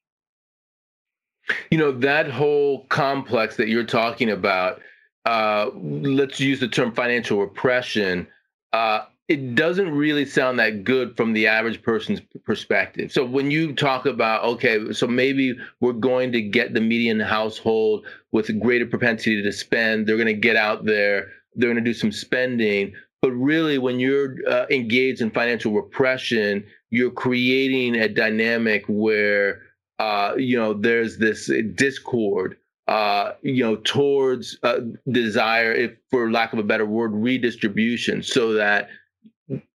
[1.70, 4.80] You know, that whole complex that you're talking about
[5.26, 8.26] uh, let's use the term financial repression,
[8.72, 13.12] uh, it doesn't really sound that good from the average person's perspective.
[13.12, 18.04] So when you talk about, okay, so maybe we're going to get the median household
[18.32, 21.88] with a greater propensity to spend, they're going to get out there, they're going to
[21.88, 22.92] do some spending.
[23.22, 29.62] But really, when you're uh, engaged in financial repression, you're creating a dynamic where,
[30.00, 32.56] uh, you know, there's this discord
[32.90, 34.80] uh, you know, towards uh,
[35.12, 38.88] desire, if for lack of a better word, redistribution, so that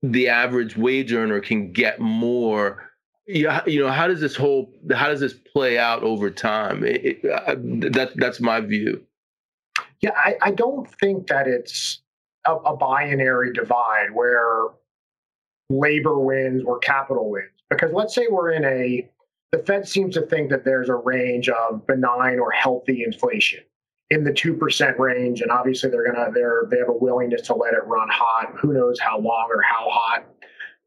[0.02, 2.92] the average wage earner can get more.
[3.28, 6.84] You know how does this whole how does this play out over time?
[6.84, 7.56] It, it, uh,
[7.92, 9.04] that, that's my view.
[10.02, 12.02] Yeah I, I don't think that it's
[12.46, 14.68] a, a binary divide where
[15.70, 17.50] labor wins or capital wins.
[17.70, 19.10] Because let's say we're in a
[19.52, 23.64] the fed seems to think that there's a range of benign or healthy inflation
[24.10, 27.56] in the 2% range and obviously they're going to they're they have a willingness to
[27.56, 28.54] let it run hot.
[28.58, 30.26] Who knows how long or how hot.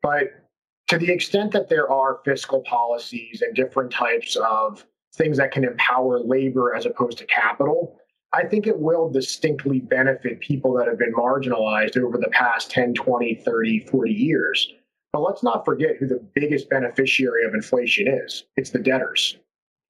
[0.03, 0.45] But
[0.89, 5.65] to the extent that there are fiscal policies and different types of things that can
[5.65, 7.97] empower labor as opposed to capital
[8.33, 12.95] i think it will distinctly benefit people that have been marginalized over the past 10
[12.95, 14.73] 20 30 40 years.
[15.13, 18.45] But let's not forget who the biggest beneficiary of inflation is.
[18.57, 19.39] It's the debtors.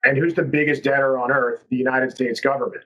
[0.05, 1.64] And who's the biggest debtor on earth?
[1.69, 2.85] The united states government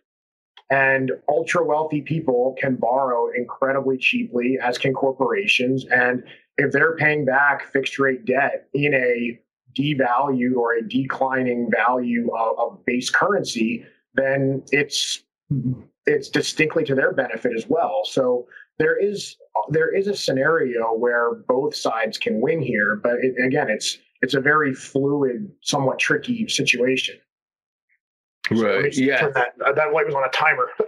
[0.73, 5.85] and ultra wealthy people can borrow incredibly cheaply, as can corporations.
[5.91, 6.25] And
[6.57, 9.39] if they're paying back fixed rate debt in a
[9.79, 15.23] devalued or a declining value of, of base currency, then it's
[16.07, 18.01] it's distinctly to their benefit as well.
[18.05, 18.47] So
[18.79, 19.37] there is
[19.69, 24.33] there is a scenario where both sides can win here, but it, again, it's it's
[24.33, 27.17] a very fluid, somewhat tricky situation.
[28.51, 28.97] Right.
[28.97, 29.29] Yeah.
[29.29, 30.69] That, uh, that light was on a timer.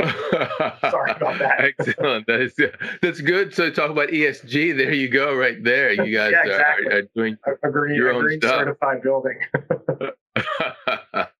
[0.00, 1.72] Sorry about that.
[1.78, 2.26] Excellent.
[2.26, 2.54] That is
[3.02, 3.54] that's good.
[3.54, 4.76] So talk about ESG.
[4.76, 5.92] There you go, right there.
[5.92, 6.86] You guys yeah, exactly.
[6.86, 8.60] are, are, doing your own stuff.
[8.60, 9.38] certified building.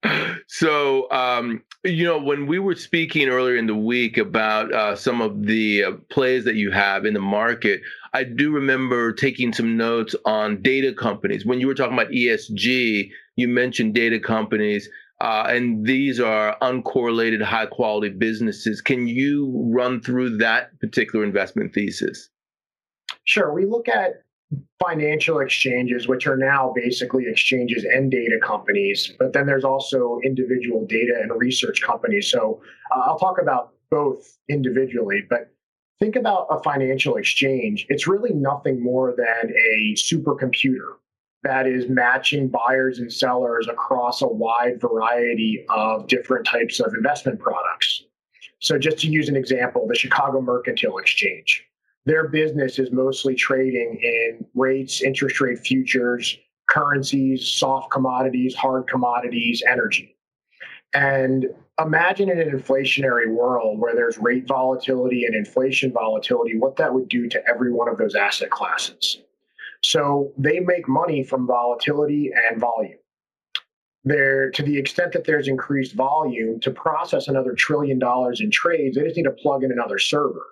[0.46, 5.22] so um, you know when we were speaking earlier in the week about uh, some
[5.22, 7.80] of the uh, plays that you have in the market,
[8.12, 11.46] I do remember taking some notes on data companies.
[11.46, 14.88] When you were talking about ESG, you mentioned data companies.
[15.20, 18.80] Uh, and these are uncorrelated, high quality businesses.
[18.80, 22.30] Can you run through that particular investment thesis?
[23.24, 23.52] Sure.
[23.52, 24.22] We look at
[24.82, 30.86] financial exchanges, which are now basically exchanges and data companies, but then there's also individual
[30.86, 32.30] data and research companies.
[32.30, 32.60] So
[32.94, 35.52] uh, I'll talk about both individually, but
[36.00, 37.86] think about a financial exchange.
[37.88, 40.96] It's really nothing more than a supercomputer
[41.42, 47.38] that is matching buyers and sellers across a wide variety of different types of investment
[47.38, 48.04] products.
[48.60, 51.64] So, just to use an example, the Chicago Mercantile Exchange,
[52.04, 56.36] their business is mostly trading in rates, interest rate futures,
[56.68, 60.16] currencies, soft commodities, hard commodities, energy.
[60.92, 61.46] And
[61.82, 67.08] imagine in an inflationary world where there's rate volatility and inflation volatility, what that would
[67.08, 69.18] do to every one of those asset classes.
[69.82, 72.98] So they make money from volatility and volume.
[74.04, 78.96] There, to the extent that there's increased volume to process another trillion dollars in trades,
[78.96, 80.46] they just need to plug in another server.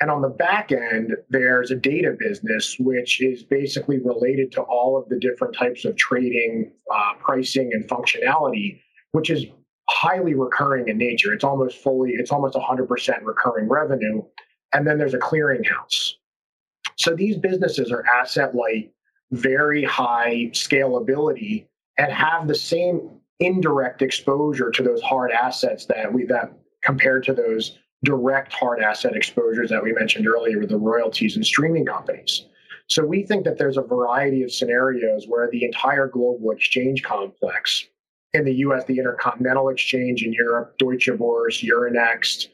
[0.00, 4.96] And on the back end, there's a data business, which is basically related to all
[4.96, 8.80] of the different types of trading, uh, pricing, and functionality,
[9.12, 9.44] which is
[9.90, 11.32] highly recurring in nature.
[11.32, 14.22] It's almost fully, it's almost 100% recurring revenue.
[14.72, 16.12] And then there's a clearinghouse.
[16.96, 18.92] So these businesses are asset light,
[19.32, 21.66] very high scalability,
[21.98, 27.32] and have the same indirect exposure to those hard assets that we that compared to
[27.34, 32.46] those direct hard asset exposures that we mentioned earlier with the royalties and streaming companies.
[32.86, 37.86] So we think that there's a variety of scenarios where the entire global exchange complex
[38.32, 42.48] in the US, the Intercontinental Exchange in Europe, Deutsche Börse, Euronext,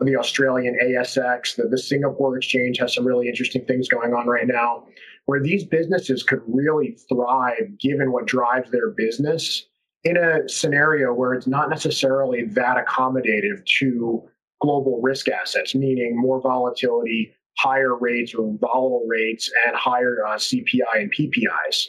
[0.00, 4.46] the Australian ASX, the, the Singapore Exchange has some really interesting things going on right
[4.46, 4.84] now,
[5.26, 9.66] where these businesses could really thrive given what drives their business
[10.02, 14.22] in a scenario where it's not necessarily that accommodative to
[14.60, 20.94] global risk assets, meaning more volatility, higher rates or volatile rates, and higher uh, CPI
[20.94, 21.88] and PPIs.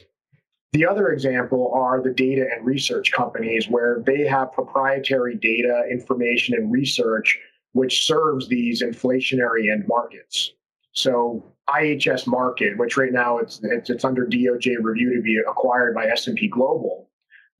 [0.75, 6.53] The other example are the data and research companies where they have proprietary data, information,
[6.53, 7.39] and research
[7.71, 10.51] which serves these inflationary end markets.
[10.91, 15.95] So IHS Markit, which right now it's, it's, it's under DOJ review to be acquired
[15.95, 17.09] by S&P Global,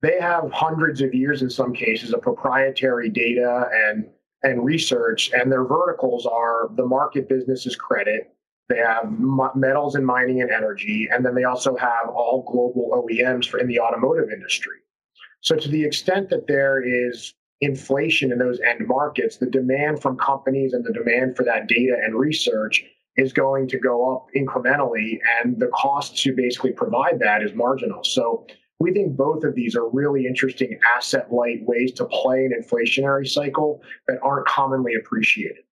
[0.02, 4.06] they have hundreds of years in some cases of proprietary data and
[4.42, 8.35] and research, and their verticals are the market business is credit.
[8.68, 9.12] They have
[9.54, 13.68] metals and mining and energy, and then they also have all global OEMs for in
[13.68, 14.78] the automotive industry.
[15.40, 20.18] So, to the extent that there is inflation in those end markets, the demand from
[20.18, 22.84] companies and the demand for that data and research
[23.16, 28.02] is going to go up incrementally, and the cost to basically provide that is marginal.
[28.02, 28.46] So,
[28.80, 33.28] we think both of these are really interesting asset light ways to play an inflationary
[33.28, 35.65] cycle that aren't commonly appreciated.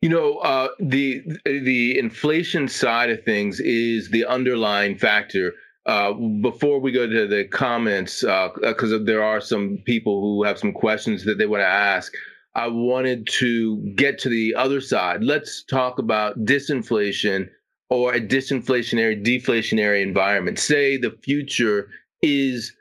[0.00, 5.52] You know, uh, the the inflation side of things is the underlying factor.
[5.84, 10.56] Uh, before we go to the comments, because uh, there are some people who have
[10.56, 12.12] some questions that they want to ask,
[12.54, 15.24] I wanted to get to the other side.
[15.24, 17.48] Let's talk about disinflation
[17.90, 20.58] or a disinflationary, deflationary environment.
[20.58, 21.88] Say the future
[22.22, 22.72] is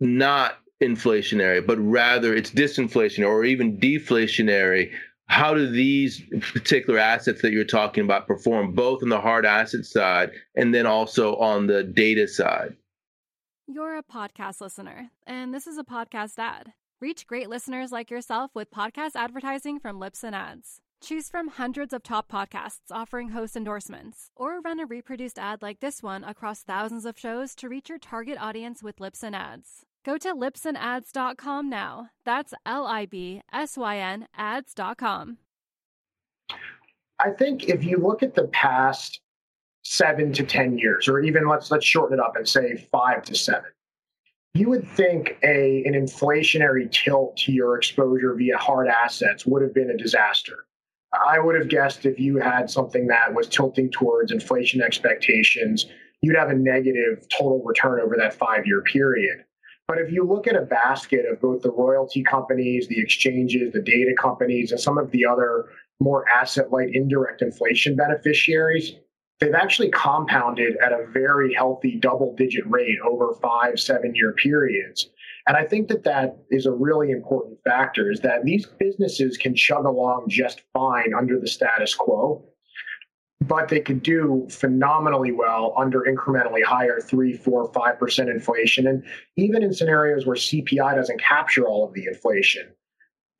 [0.00, 4.92] not inflationary, but rather it's disinflationary or even deflationary.
[5.28, 6.22] How do these
[6.52, 10.86] particular assets that you're talking about perform both on the hard asset side and then
[10.86, 12.76] also on the data side?
[13.66, 16.72] You're a podcast listener, and this is a podcast ad.
[17.00, 20.80] Reach great listeners like yourself with podcast advertising from Libsyn Ads.
[21.02, 25.80] Choose from hundreds of top podcasts offering host endorsements, or run a reproduced ad like
[25.80, 29.84] this one across thousands of shows to reach your target audience with Libsyn Ads.
[30.06, 32.10] Go to libsynads.com now.
[32.24, 35.38] That's L I B S Y N ads.com.
[37.18, 39.20] I think if you look at the past
[39.82, 43.34] seven to 10 years, or even let's let's shorten it up and say five to
[43.34, 43.72] seven,
[44.54, 49.74] you would think a an inflationary tilt to your exposure via hard assets would have
[49.74, 50.66] been a disaster.
[51.26, 55.86] I would have guessed if you had something that was tilting towards inflation expectations,
[56.22, 59.45] you'd have a negative total return over that five year period.
[59.88, 63.82] But if you look at a basket of both the royalty companies, the exchanges, the
[63.82, 65.66] data companies, and some of the other
[66.00, 68.94] more asset light indirect inflation beneficiaries,
[69.38, 75.08] they've actually compounded at a very healthy double digit rate over five, seven year periods.
[75.46, 79.54] And I think that that is a really important factor is that these businesses can
[79.54, 82.44] chug along just fine under the status quo,
[83.40, 88.86] but they could do phenomenally well under incrementally higher three, four, five percent inflation.
[88.86, 89.04] And
[89.36, 92.66] even in scenarios where CPI doesn't capture all of the inflation.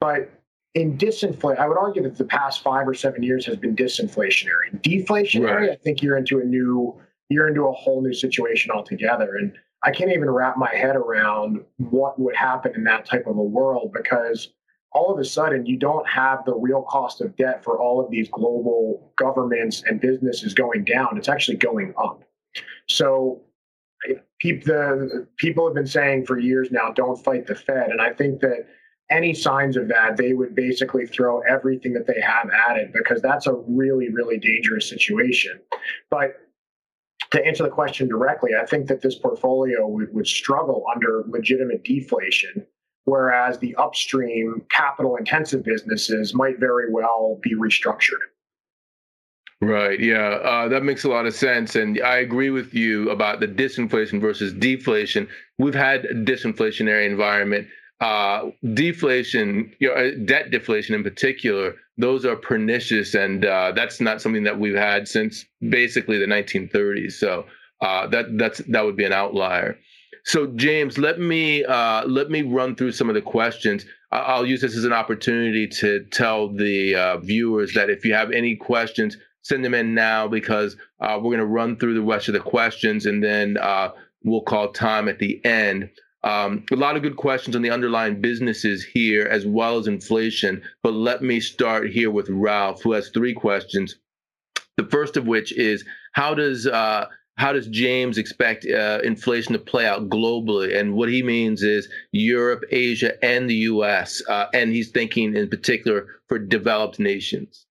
[0.01, 0.31] But
[0.75, 4.79] in disinflation, I would argue that the past five or seven years has been disinflationary.
[4.83, 5.71] Deflationary, right.
[5.71, 6.95] I think you're into a new,
[7.31, 9.37] you're into a whole new situation altogether.
[9.37, 13.39] And I can't even wrap my head around what would happen in that type of
[13.39, 14.53] a world because
[14.97, 18.11] all of a sudden you don't have the real cost of debt for all of
[18.11, 21.19] these global governments and businesses going down.
[21.19, 22.25] It's actually going up.
[22.89, 23.43] So
[24.07, 27.91] the people have been saying for years now, don't fight the Fed.
[27.91, 28.67] And I think that
[29.11, 33.21] any signs of that, they would basically throw everything that they have at it because
[33.21, 35.61] that's a really, really dangerous situation.
[36.11, 36.37] But
[37.33, 41.85] to answer the question directly, I think that this portfolio would, would struggle under legitimate
[41.85, 42.67] deflation,
[43.07, 48.23] whereas the upstream capital intensive businesses might very well be restructured.
[49.63, 49.99] Right.
[49.99, 53.49] Yeah, uh, that makes a lot of sense, and I agree with you about the
[53.49, 55.27] disinflation versus deflation.
[55.59, 57.67] We've had a disinflationary environment
[58.01, 64.01] uh, deflation, you know, uh, debt deflation in particular, those are pernicious, and uh, that's
[64.01, 67.13] not something that we've had since basically the 1930s.
[67.13, 67.47] So
[67.81, 69.79] uh, that that's that would be an outlier.
[70.25, 73.85] So James, let me uh, let me run through some of the questions.
[74.13, 78.31] I'll use this as an opportunity to tell the uh, viewers that if you have
[78.31, 82.35] any questions, send them in now because we're going to run through the rest of
[82.35, 83.57] the questions, and then
[84.25, 85.91] we'll call time at the end.
[86.27, 90.61] Um, a lot of good questions on the underlying businesses here, as well as inflation.
[90.83, 93.97] But let me start here with Ralph, who has three questions.
[94.77, 97.07] The first of which is how does uh,
[97.37, 100.79] how does James expect uh, inflation to play out globally?
[100.79, 104.23] And what he means is Europe, Asia, and the U.S.
[104.29, 107.67] Uh, and he's thinking in particular for developed nations.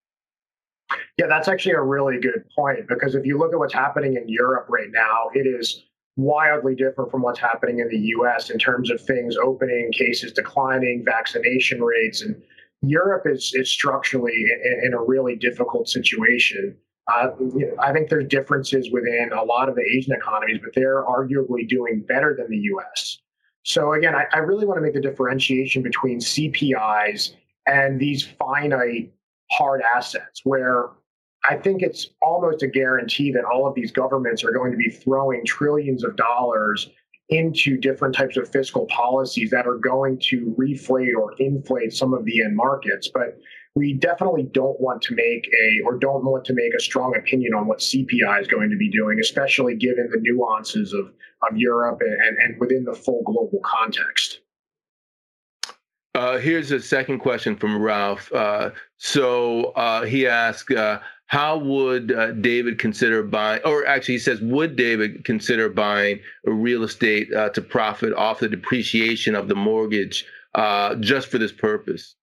[1.18, 4.28] Yeah, that's actually a really good point because if you look at what's happening in
[4.28, 5.84] Europe right now, it is
[6.16, 11.02] wildly different from what's happening in the US in terms of things opening, cases declining,
[11.04, 12.22] vaccination rates.
[12.22, 12.40] And
[12.82, 16.76] Europe is, is structurally in, in a really difficult situation.
[17.08, 17.28] Uh,
[17.78, 22.04] I think there's differences within a lot of the Asian economies, but they're arguably doing
[22.06, 23.18] better than the US.
[23.62, 27.32] So, again, I, I really want to make the differentiation between CPIs
[27.66, 29.12] and these finite
[29.52, 30.90] hard assets where
[31.48, 34.90] I think it's almost a guarantee that all of these governments are going to be
[34.90, 36.90] throwing trillions of dollars
[37.28, 42.24] into different types of fiscal policies that are going to reflate or inflate some of
[42.24, 43.08] the end markets.
[43.12, 43.38] But
[43.76, 47.52] we definitely don't want to make a or don't want to make a strong opinion
[47.52, 51.12] on what CPI is going to be doing, especially given the nuances of,
[51.48, 54.40] of Europe and, and, within the full global context.
[56.14, 58.32] Uh, here's a second question from Ralph.
[58.32, 64.20] Uh, so uh, he asked, uh, how would uh, David consider buying, or actually, he
[64.20, 69.54] says, would David consider buying real estate uh, to profit off the depreciation of the
[69.54, 70.24] mortgage
[71.00, 72.14] just for this purpose?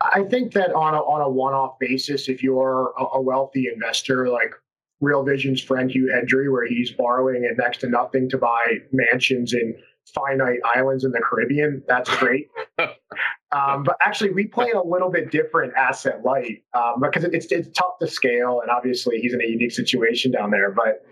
[0.00, 4.54] I think that on a, on a one-off basis, if you're a, wealthy investor like
[5.00, 9.54] Real Vision's friend Hugh Hendry, where he's borrowing at next to nothing to buy mansions
[9.54, 9.74] in
[10.14, 12.48] finite islands in the Caribbean, that's great.
[12.78, 17.68] um, but actually, we play a little bit different asset light um, because it's it's
[17.76, 20.70] tough to scale, and obviously he's in a unique situation down there.
[20.70, 21.04] But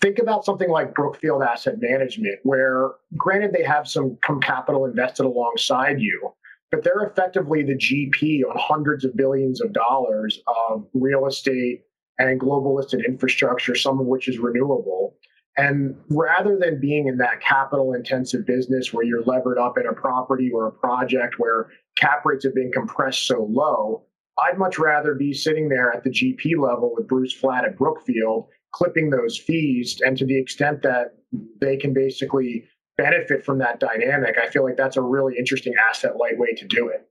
[0.00, 6.00] think about something like Brookfield Asset Management, where granted they have some capital invested alongside
[6.00, 6.32] you
[6.70, 11.82] but they're effectively the GP on hundreds of billions of dollars of real estate
[12.18, 15.16] and global listed infrastructure, some of which is renewable.
[15.58, 19.92] And rather than being in that capital intensive business where you're levered up in a
[19.92, 24.04] property or a project where cap rates have been compressed so low,
[24.38, 28.48] I'd much rather be sitting there at the GP level with Bruce Flatt at Brookfield,
[28.72, 29.98] clipping those fees.
[30.04, 31.14] And to the extent that
[31.60, 32.64] they can basically
[32.96, 36.66] benefit from that dynamic, I feel like that's a really interesting asset light way to
[36.66, 37.08] do it.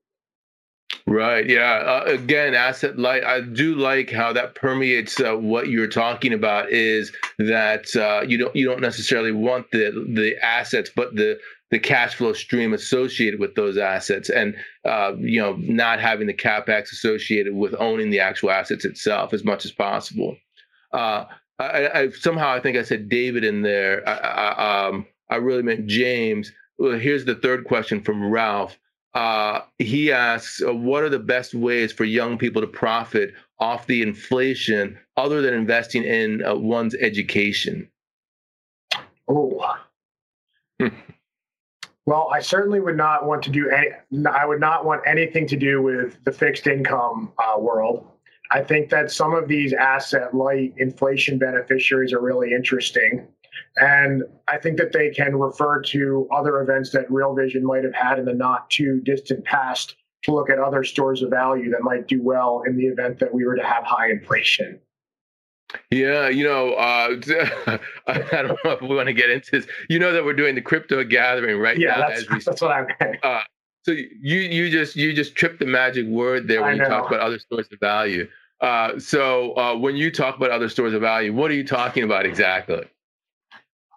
[1.07, 1.47] Right.
[1.47, 1.83] Yeah.
[1.85, 3.23] Uh, again, asset light.
[3.23, 6.71] I do like how that permeates uh, what you're talking about.
[6.71, 11.79] Is that uh, you don't you don't necessarily want the the assets, but the the
[11.79, 16.91] cash flow stream associated with those assets, and uh, you know not having the capex
[16.91, 20.35] associated with owning the actual assets itself as much as possible.
[20.91, 21.25] Uh,
[21.59, 24.07] I, I, somehow I think I said David in there.
[24.07, 26.51] I, um, I really meant James.
[26.77, 28.77] Well, here's the third question from Ralph.
[29.13, 33.87] Uh, he asks, uh, what are the best ways for young people to profit off
[33.87, 37.89] the inflation other than investing in uh, one's education?
[39.29, 39.77] Oh.
[42.05, 45.55] well, I certainly would not want to do any, I would not want anything to
[45.55, 48.05] do with the fixed income uh, world.
[48.51, 53.27] I think that some of these asset light inflation beneficiaries are really interesting.
[53.77, 57.93] And I think that they can refer to other events that Real Vision might have
[57.93, 61.81] had in the not too distant past to look at other stores of value that
[61.81, 64.79] might do well in the event that we were to have high inflation.
[65.91, 67.15] Yeah, you know, uh,
[68.07, 69.67] I don't know if we want to get into this.
[69.89, 72.09] You know that we're doing the crypto gathering right yeah, now.
[72.09, 72.87] That's, that's what I'm.
[73.23, 73.41] uh,
[73.83, 77.19] so you you just you just tripped the magic word there when you talk about
[77.19, 78.27] other stores of value.
[78.61, 82.03] Uh, so uh, when you talk about other stores of value, what are you talking
[82.03, 82.83] about exactly?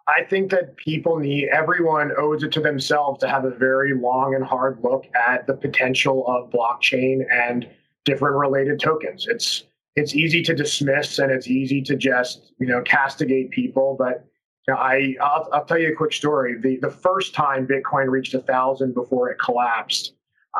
[0.09, 4.35] I think that people need, everyone owes it to themselves to have a very long
[4.35, 7.69] and hard look at the potential of blockchain and
[8.05, 9.27] different related tokens.
[9.29, 9.65] It's
[9.97, 14.25] it's easy to dismiss and it's easy to just you know castigate people, but
[14.67, 16.59] you know, I I'll, I'll tell you a quick story.
[16.59, 20.15] The the first time Bitcoin reached a thousand before it collapsed,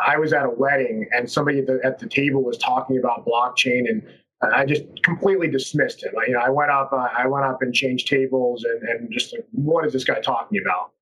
[0.07, 3.25] I was at a wedding and somebody at the, at the table was talking about
[3.25, 4.03] blockchain and
[4.41, 6.13] I just completely dismissed him.
[6.21, 9.13] I, you know, I went up, uh, I went up and changed tables, and, and
[9.13, 10.93] just like, what is this guy talking about?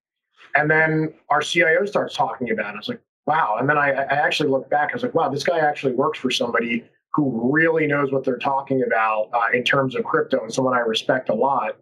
[0.54, 2.76] And then our CIO starts talking about it.
[2.76, 3.56] I was like, wow.
[3.58, 4.90] And then I, I actually looked back.
[4.90, 8.38] I was like, wow, this guy actually works for somebody who really knows what they're
[8.38, 11.76] talking about uh, in terms of crypto, and someone I respect a lot.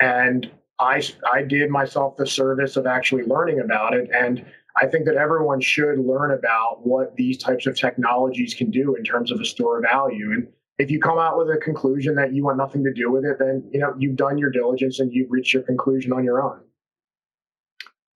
[0.00, 4.08] And I, I did myself the service of actually learning about it.
[4.14, 4.44] And
[4.76, 9.04] I think that everyone should learn about what these types of technologies can do in
[9.04, 10.32] terms of a store of value.
[10.32, 10.48] And
[10.80, 13.38] if you come out with a conclusion that you want nothing to do with it,
[13.38, 16.60] then you know you've done your diligence and you've reached your conclusion on your own.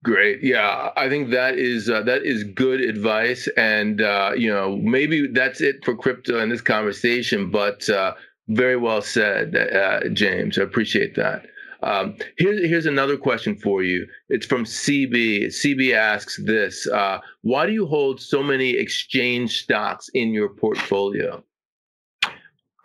[0.03, 0.43] Great.
[0.43, 5.27] Yeah, I think that is uh, that is good advice, and uh, you know maybe
[5.27, 7.51] that's it for crypto in this conversation.
[7.51, 8.15] But uh,
[8.47, 10.57] very well said, uh, James.
[10.57, 11.45] I appreciate that.
[11.83, 14.07] Um, here's here's another question for you.
[14.29, 15.47] It's from CB.
[15.47, 21.43] CB asks this: uh, Why do you hold so many exchange stocks in your portfolio?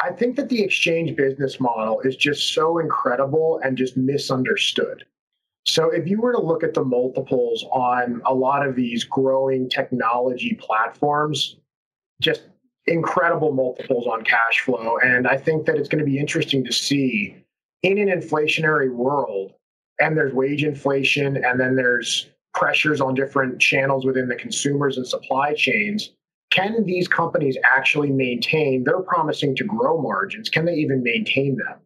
[0.02, 5.04] I think that the exchange business model is just so incredible and just misunderstood.
[5.66, 9.68] So, if you were to look at the multiples on a lot of these growing
[9.68, 11.56] technology platforms,
[12.22, 12.42] just
[12.86, 14.96] incredible multiples on cash flow.
[15.02, 17.36] And I think that it's going to be interesting to see
[17.82, 19.52] in an inflationary world,
[20.00, 25.06] and there's wage inflation, and then there's pressures on different channels within the consumers and
[25.06, 26.12] supply chains
[26.50, 28.84] can these companies actually maintain?
[28.84, 30.48] They're promising to grow margins.
[30.48, 31.78] Can they even maintain them?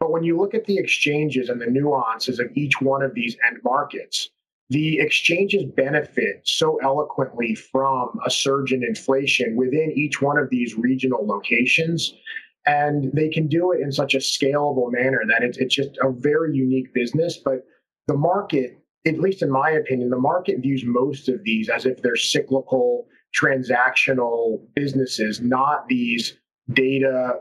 [0.00, 3.36] But when you look at the exchanges and the nuances of each one of these
[3.46, 4.30] end markets,
[4.70, 10.76] the exchanges benefit so eloquently from a surge in inflation within each one of these
[10.76, 12.14] regional locations.
[12.66, 16.10] And they can do it in such a scalable manner that it's, it's just a
[16.10, 17.38] very unique business.
[17.38, 17.64] But
[18.08, 22.02] the market, at least in my opinion, the market views most of these as if
[22.02, 23.06] they're cyclical,
[23.38, 26.38] transactional businesses, not these
[26.72, 27.40] data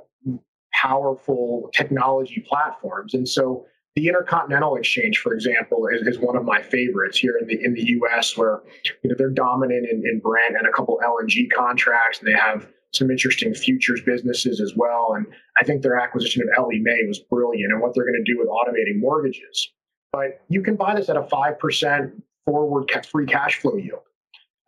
[0.74, 3.14] powerful technology platforms.
[3.14, 7.48] And so the Intercontinental Exchange, for example, is, is one of my favorites here in
[7.48, 8.62] the in the U.S., where
[9.04, 12.68] you know they're dominant in, in Brent and a couple LNG contracts, and they have
[12.94, 15.14] some interesting futures businesses as well.
[15.16, 15.26] And
[15.60, 18.38] I think their acquisition of Ellie Mae was brilliant, and what they're going to do
[18.38, 19.72] with automating mortgages.
[20.12, 24.04] But you can buy this at a five percent forward free cash flow yield,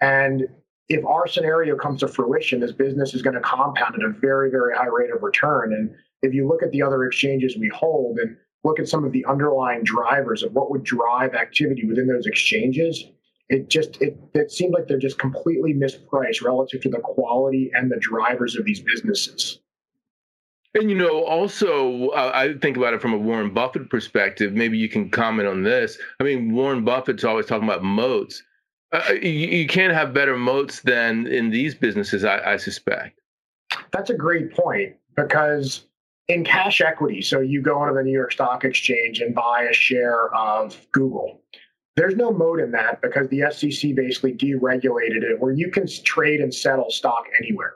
[0.01, 0.47] and
[0.89, 4.49] if our scenario comes to fruition, this business is going to compound at a very,
[4.49, 5.73] very high rate of return.
[5.73, 9.11] And if you look at the other exchanges we hold and look at some of
[9.11, 13.05] the underlying drivers of what would drive activity within those exchanges,
[13.49, 17.91] it just it it seems like they're just completely mispriced relative to the quality and
[17.91, 19.59] the drivers of these businesses.
[20.75, 24.53] And you know, also, uh, I think about it from a Warren Buffett perspective.
[24.53, 25.97] Maybe you can comment on this.
[26.19, 28.43] I mean, Warren Buffett's always talking about moats.
[28.91, 33.19] Uh, uh, you, you, can't have better moats than in these businesses, I, I suspect.
[33.91, 35.85] That's a great point because
[36.27, 39.73] in cash equity, so you go onto the New York Stock Exchange and buy a
[39.73, 41.41] share of Google.
[41.95, 46.39] There's no moat in that because the SEC basically deregulated it where you can trade
[46.39, 47.73] and settle stock anywhere.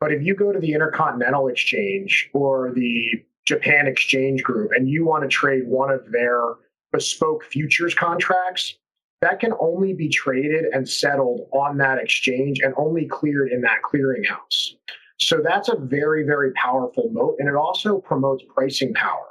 [0.00, 5.06] But if you go to the Intercontinental Exchange or the Japan Exchange Group and you
[5.06, 6.54] want to trade one of their
[6.92, 8.76] bespoke futures contracts,
[9.24, 13.78] that can only be traded and settled on that exchange and only cleared in that
[13.84, 14.74] clearinghouse.
[15.18, 19.26] So that's a very, very powerful moat, and it also promotes pricing power.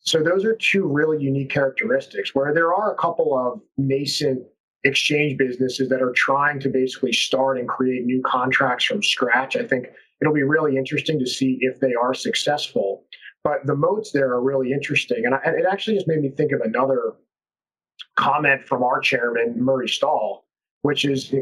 [0.00, 4.42] So those are two really unique characteristics where there are a couple of nascent
[4.84, 9.56] exchange businesses that are trying to basically start and create new contracts from scratch.
[9.56, 9.88] I think
[10.22, 13.04] it'll be really interesting to see if they are successful.
[13.44, 15.24] But the moats there are really interesting.
[15.26, 17.14] And, I, and it actually just made me think of another
[18.16, 20.44] comment from our chairman, Murray Stahl,
[20.82, 21.34] which is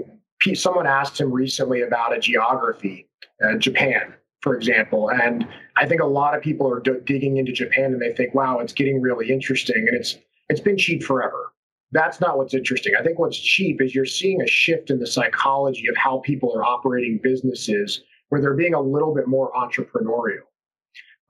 [0.54, 3.08] someone asked him recently about a geography,
[3.44, 5.10] uh, Japan, for example.
[5.10, 5.46] And
[5.76, 8.58] I think a lot of people are d- digging into Japan and they think, wow,
[8.58, 9.76] it's getting really interesting.
[9.76, 10.16] And it's
[10.48, 11.52] it's been cheap forever.
[11.92, 12.94] That's not what's interesting.
[12.98, 16.54] I think what's cheap is you're seeing a shift in the psychology of how people
[16.56, 20.44] are operating businesses where they're being a little bit more entrepreneurial.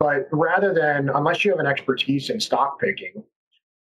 [0.00, 3.24] But rather than, unless you have an expertise in stock picking,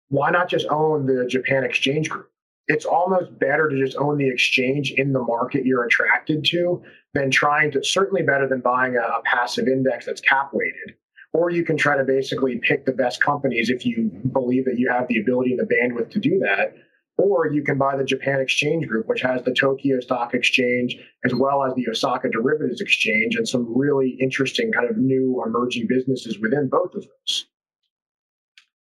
[0.10, 2.30] why not just own the Japan Exchange Group?
[2.68, 6.84] It's almost better to just own the exchange in the market you're attracted to
[7.14, 10.96] than trying to, certainly better than buying a, a passive index that's cap weighted.
[11.34, 14.90] Or you can try to basically pick the best companies if you believe that you
[14.92, 16.76] have the ability and the bandwidth to do that.
[17.18, 21.34] Or you can buy the Japan Exchange Group, which has the Tokyo Stock Exchange as
[21.34, 26.38] well as the Osaka Derivatives Exchange and some really interesting kind of new emerging businesses
[26.40, 27.48] within both of those.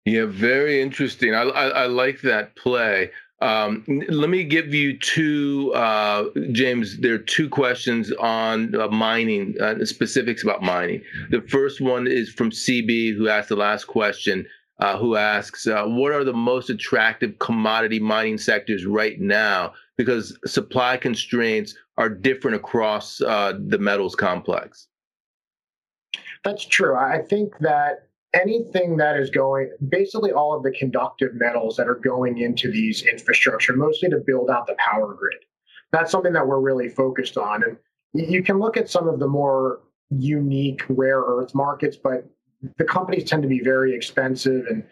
[0.07, 1.35] Yeah, very interesting.
[1.35, 3.11] I, I, I like that play.
[3.41, 6.97] Um, let me give you two, uh, James.
[6.99, 11.01] There are two questions on uh, mining, uh, specifics about mining.
[11.29, 14.47] The first one is from CB, who asked the last question,
[14.79, 19.73] uh, who asks, uh, What are the most attractive commodity mining sectors right now?
[19.97, 24.87] Because supply constraints are different across uh, the metals complex.
[26.45, 26.95] That's true.
[26.95, 31.95] I think that anything that is going, basically all of the conductive metals that are
[31.95, 35.37] going into these infrastructure, mostly to build out the power grid.
[35.91, 37.63] That's something that we're really focused on.
[37.63, 37.77] And
[38.13, 42.25] you can look at some of the more unique rare earth markets, but
[42.77, 44.65] the companies tend to be very expensive.
[44.67, 44.83] And,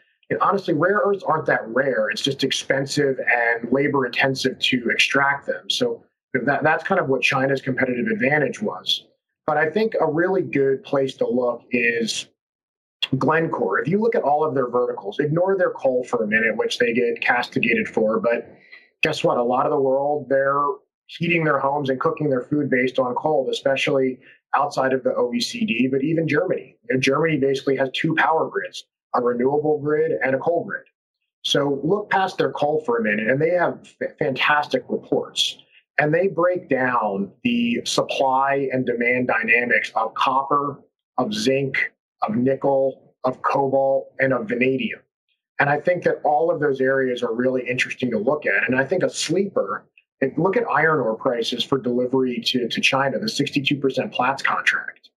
[0.41, 2.09] honestly, rare earths aren't that rare.
[2.09, 5.69] It's just expensive and labor intensive to extract them.
[5.69, 6.03] So
[6.45, 9.05] that, that's kind of what China's competitive advantage was.
[9.45, 12.27] But I think a really good place to look is
[13.17, 16.57] Glencore, if you look at all of their verticals, ignore their coal for a minute,
[16.57, 18.19] which they get castigated for.
[18.19, 18.49] But
[19.01, 19.37] guess what?
[19.37, 20.63] A lot of the world, they're
[21.07, 24.17] heating their homes and cooking their food based on coal, especially
[24.55, 26.75] outside of the OECD, but even Germany.
[26.89, 28.85] You know, Germany basically has two power grids
[29.15, 30.83] a renewable grid and a coal grid.
[31.43, 35.57] So look past their coal for a minute, and they have f- fantastic reports.
[35.99, 40.81] And they break down the supply and demand dynamics of copper,
[41.17, 41.77] of zinc,
[42.21, 44.99] of nickel, of cobalt, and of vanadium.
[45.59, 48.67] And I think that all of those areas are really interesting to look at.
[48.67, 49.85] And I think a sleeper,
[50.37, 55.09] look at iron ore prices for delivery to, to China, the 62% Platts contract.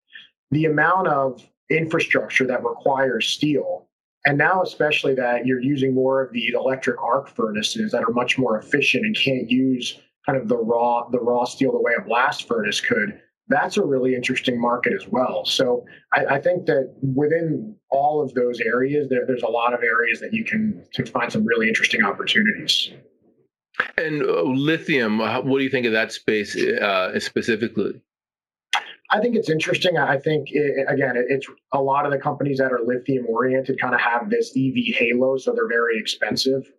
[0.51, 3.87] The amount of infrastructure that requires steel.
[4.25, 8.39] And now, especially that you're using more of the electric arc furnaces that are much
[8.39, 12.03] more efficient and can't use kind of the raw the raw steel the way a
[12.03, 13.21] blast furnace could.
[13.49, 15.45] That's a really interesting market as well.
[15.45, 19.83] So I, I think that within all of those areas, there, there's a lot of
[19.83, 22.91] areas that you can to find some really interesting opportunities.
[23.97, 28.03] And uh, lithium, what do you think of that space uh, specifically?
[29.11, 29.97] I think it's interesting.
[29.97, 33.95] I think it, again, it's a lot of the companies that are lithium oriented kind
[33.95, 36.71] of have this EV halo, so they're very expensive.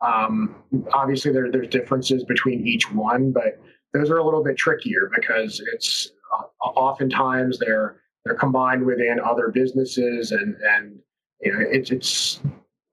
[0.00, 0.56] Um,
[0.92, 3.60] obviously, there, there's differences between each one, but
[3.92, 6.15] those are a little bit trickier because it's uh,
[6.60, 10.98] oftentimes they're they're combined within other businesses, and and
[11.40, 12.40] you know it's it's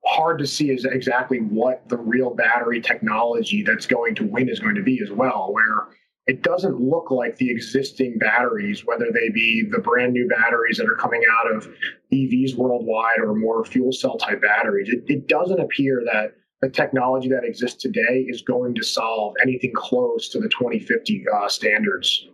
[0.06, 4.60] hard to see is exactly what the real battery technology that's going to win is
[4.60, 5.52] going to be as well.
[5.52, 5.88] Where
[6.26, 10.88] it doesn't look like the existing batteries, whether they be the brand new batteries that
[10.88, 11.68] are coming out of
[12.14, 14.88] EVs worldwide or more fuel cell type batteries.
[14.90, 19.74] It, it doesn't appear that the technology that exists today is going to solve anything
[19.76, 22.30] close to the 2050 uh, standards.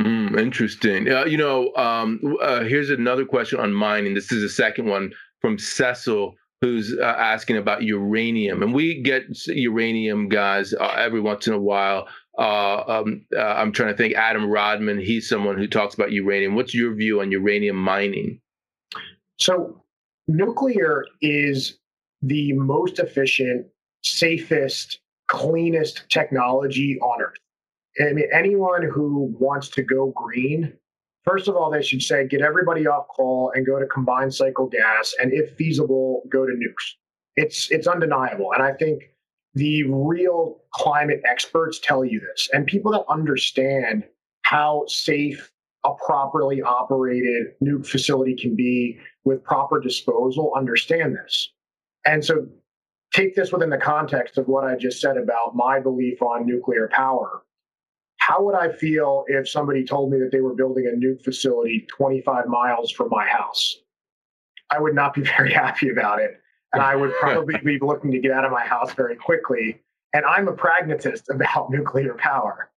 [0.00, 1.10] Mm, interesting.
[1.10, 4.14] Uh, you know, um, uh, here's another question on mining.
[4.14, 8.62] This is the second one from Cecil, who's uh, asking about uranium.
[8.62, 12.08] And we get uranium guys uh, every once in a while.
[12.38, 14.14] Uh, um, uh, I'm trying to think.
[14.14, 16.54] Adam Rodman, he's someone who talks about uranium.
[16.54, 18.40] What's your view on uranium mining?
[19.38, 19.82] So,
[20.28, 21.78] nuclear is
[22.22, 23.66] the most efficient,
[24.02, 27.29] safest, cleanest technology on Earth.
[28.00, 30.72] I mean, anyone who wants to go green,
[31.24, 34.66] first of all, they should say get everybody off coal and go to combined cycle
[34.66, 36.94] gas, and if feasible, go to nukes.
[37.36, 39.02] It's it's undeniable, and I think
[39.54, 44.04] the real climate experts tell you this, and people that understand
[44.42, 45.52] how safe
[45.84, 51.50] a properly operated nuke facility can be with proper disposal understand this.
[52.04, 52.46] And so
[53.14, 56.88] take this within the context of what I just said about my belief on nuclear
[56.92, 57.42] power.
[58.20, 61.86] How would I feel if somebody told me that they were building a nuke facility
[61.96, 63.76] 25 miles from my house?
[64.70, 66.40] I would not be very happy about it
[66.72, 69.80] and I would probably be looking to get out of my house very quickly.
[70.12, 72.70] And I'm a pragmatist about nuclear power.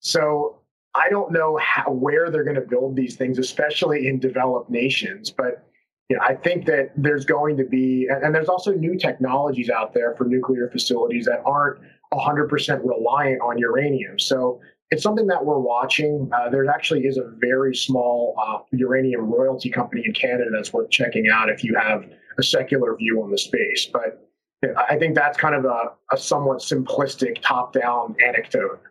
[0.00, 0.58] So
[0.94, 5.30] I don't know how, where they're going to build these things, especially in developed nations.
[5.30, 5.66] But
[6.08, 9.94] you know, I think that there's going to be, and there's also new technologies out
[9.94, 11.80] there for nuclear facilities that aren't
[12.12, 12.50] 100%
[12.84, 14.18] reliant on uranium.
[14.18, 14.60] So
[14.92, 16.30] it's something that we're watching.
[16.34, 20.90] Uh, there actually is a very small uh, uranium royalty company in Canada that's worth
[20.90, 22.04] checking out if you have
[22.38, 23.88] a secular view on the space.
[23.90, 24.28] But
[24.76, 28.82] I think that's kind of a, a somewhat simplistic top down anecdote.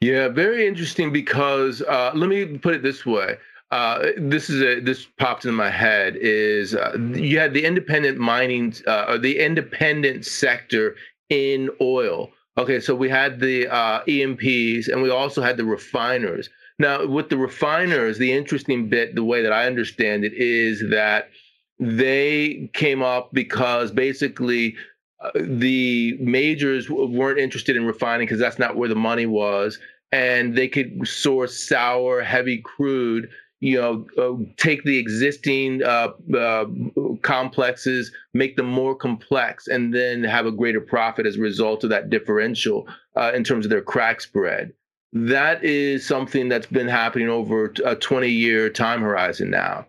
[0.00, 3.36] Yeah, very interesting because uh, let me put it this way.
[3.70, 8.18] Uh, this is a this popped in my head is uh, you had the independent
[8.18, 10.96] mining uh, or the independent sector
[11.30, 12.30] in oil.
[12.58, 16.50] Okay, so we had the uh, E&Ps and we also had the refiners.
[16.78, 21.30] Now, with the refiners, the interesting bit, the way that I understand it, is that
[21.78, 24.76] they came up because basically
[25.20, 29.78] uh, the majors weren't interested in refining because that's not where the money was
[30.12, 33.30] and they could source sour heavy crude
[33.62, 36.64] you know uh, take the existing uh, uh,
[37.22, 41.90] complexes make them more complex and then have a greater profit as a result of
[41.90, 42.86] that differential
[43.16, 44.72] uh, in terms of their crack spread
[45.12, 49.86] that is something that's been happening over a 20 year time horizon now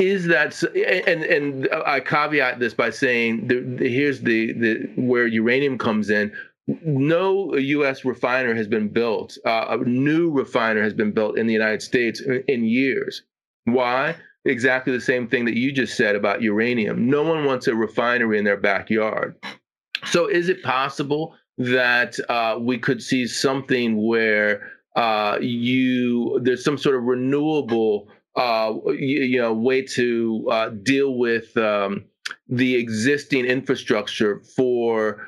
[0.00, 0.60] is that
[1.06, 6.10] and and I caveat this by saying the, the, here's the the where uranium comes
[6.10, 6.32] in.
[6.66, 8.04] No U.S.
[8.04, 9.36] refiner has been built.
[9.44, 13.22] Uh, a new refiner has been built in the United States in, years.
[13.64, 14.16] Why?
[14.46, 17.08] Exactly the same thing that you just said about uranium.
[17.08, 19.36] No one wants a refinery in their backyard.
[20.06, 26.78] So, is it possible that uh, we could see something where uh, you there's some
[26.78, 32.04] sort of renewable uh, you, you, know way to uh, deal with um,
[32.48, 35.26] the existing infrastructure for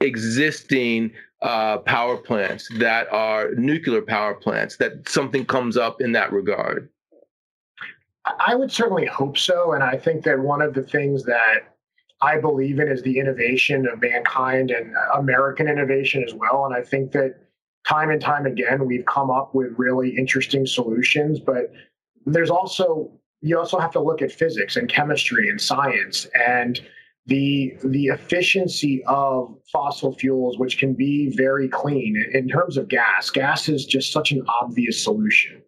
[0.00, 4.76] existing uh, power plants that are nuclear power plants.
[4.76, 6.88] That something comes up in that regard.
[8.44, 11.76] I would certainly hope so, and I think that one of the things that
[12.20, 16.64] I believe in is the innovation of mankind and American innovation as well.
[16.64, 17.36] And I think that
[17.86, 21.72] time and time again, we've come up with really interesting solutions, but
[22.24, 26.80] there's also you also have to look at physics and chemistry and science and
[27.26, 33.30] the the efficiency of fossil fuels which can be very clean in terms of gas
[33.30, 35.60] gas is just such an obvious solution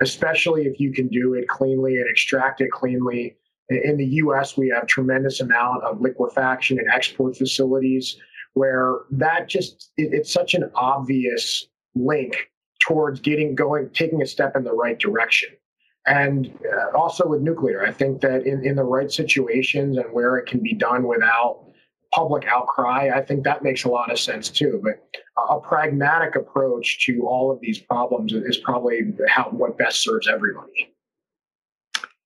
[0.00, 3.36] especially if you can do it cleanly and extract it cleanly.
[3.68, 8.16] In the US, we have tremendous amount of liquefaction and export facilities
[8.54, 12.50] where that just it, it's such an obvious link
[12.80, 15.48] towards getting going taking a step in the right direction
[16.06, 20.36] and uh, also with nuclear i think that in, in the right situations and where
[20.36, 21.64] it can be done without
[22.12, 25.02] public outcry i think that makes a lot of sense too but
[25.38, 30.28] a, a pragmatic approach to all of these problems is probably how what best serves
[30.28, 30.92] everybody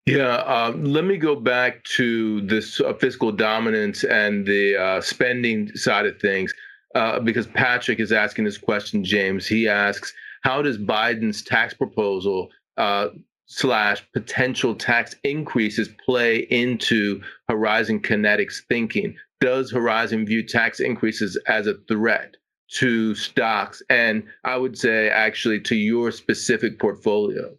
[0.07, 5.75] yeah, uh, let me go back to this uh, fiscal dominance and the uh, spending
[5.75, 6.55] side of things,
[6.95, 9.49] uh, because Patrick is asking this question, James.
[9.49, 13.09] He asks, How does Biden's tax proposal uh,
[13.47, 19.17] slash potential tax increases play into Horizon Kinetics thinking?
[19.41, 22.37] Does Horizon view tax increases as a threat
[22.69, 27.57] to stocks and I would say actually to your specific portfolio?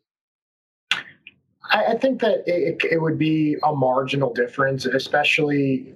[1.72, 5.94] I, think that it, it would be a marginal difference, especially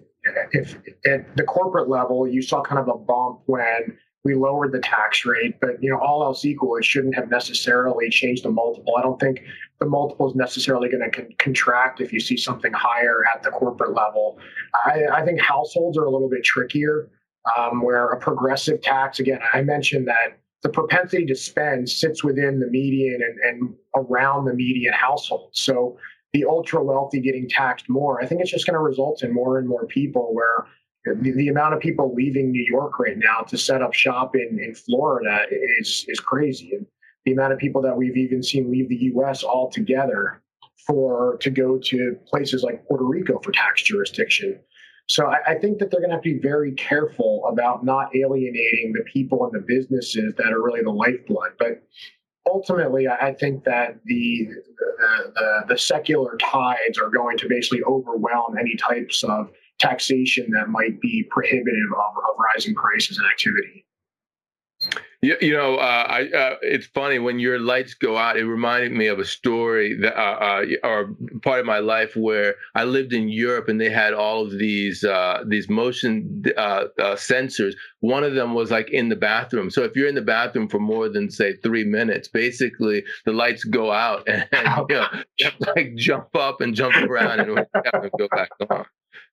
[0.51, 4.79] if at the corporate level you saw kind of a bump when we lowered the
[4.79, 8.93] tax rate, but you know, all else equal, it shouldn't have necessarily changed the multiple.
[8.97, 9.41] I don't think
[9.79, 13.49] the multiple is necessarily going to con- contract if you see something higher at the
[13.49, 14.37] corporate level.
[14.85, 17.09] I, I think households are a little bit trickier,
[17.57, 19.19] um, where a progressive tax.
[19.19, 24.45] Again, I mentioned that the propensity to spend sits within the median and, and around
[24.45, 25.49] the median household.
[25.53, 25.97] So
[26.33, 29.57] the ultra wealthy getting taxed more, I think it's just going to result in more
[29.57, 30.67] and more people where
[31.05, 34.59] the, the, amount of people leaving New York right now to set up shop in,
[34.59, 35.45] in Florida
[35.79, 36.71] is is crazy.
[36.73, 36.85] And
[37.25, 40.41] the amount of people that we've even seen leave the US altogether
[40.87, 44.59] for to go to places like Puerto Rico for tax jurisdiction
[45.11, 48.15] so I, I think that they're going to have to be very careful about not
[48.15, 51.51] alienating the people and the businesses that are really the lifeblood.
[51.59, 51.83] But
[52.49, 58.57] ultimately, I think that the, the the, the secular tides are going to basically overwhelm
[58.57, 63.85] any types of taxation that might be prohibitive of, of rising prices and activity.
[65.23, 68.37] You, you know, uh, I, uh, it's funny when your lights go out.
[68.37, 72.55] It reminded me of a story that, uh, uh or part of my life where
[72.73, 77.73] I lived in Europe and they had all of these uh, these motion uh, sensors.
[77.99, 79.69] One of them was like in the bathroom.
[79.69, 83.63] So if you're in the bathroom for more than say three minutes, basically the lights
[83.63, 84.47] go out and,
[84.89, 85.07] you, know,
[85.37, 87.55] you have to like jump up and jump around and
[88.17, 88.85] go back on.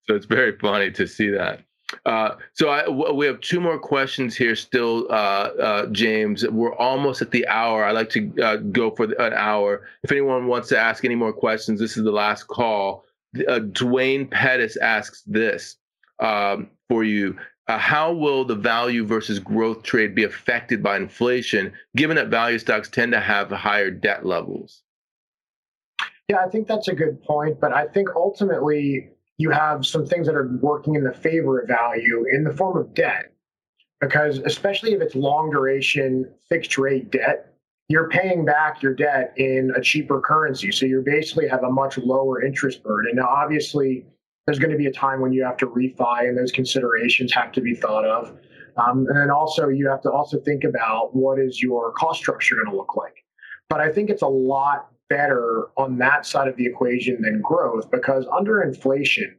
[0.08, 1.60] So it's very funny to see that.
[2.04, 6.46] Uh, so I, w- we have two more questions here still, uh, uh, James.
[6.48, 7.84] We're almost at the hour.
[7.84, 9.86] I like to uh, go for the, an hour.
[10.02, 13.04] If anyone wants to ask any more questions, this is the last call.
[13.36, 15.76] Uh, Dwayne Pettis asks this
[16.20, 17.36] um, for you.
[17.68, 22.58] Uh, how will the value versus growth trade be affected by inflation, given that value
[22.58, 24.82] stocks tend to have higher debt levels?
[26.28, 27.60] Yeah, I think that's a good point.
[27.60, 31.68] But I think ultimately, you have some things that are working in the favor of
[31.68, 33.32] value in the form of debt.
[34.00, 37.54] Because especially if it's long duration fixed rate debt,
[37.88, 40.70] you're paying back your debt in a cheaper currency.
[40.70, 43.16] So you basically have a much lower interest burden.
[43.16, 44.04] Now, obviously,
[44.46, 47.50] there's going to be a time when you have to refi, and those considerations have
[47.52, 48.36] to be thought of.
[48.76, 52.54] Um, and then also, you have to also think about what is your cost structure
[52.56, 53.24] going to look like.
[53.68, 57.90] But I think it's a lot better on that side of the equation than growth
[57.90, 59.36] because under inflation,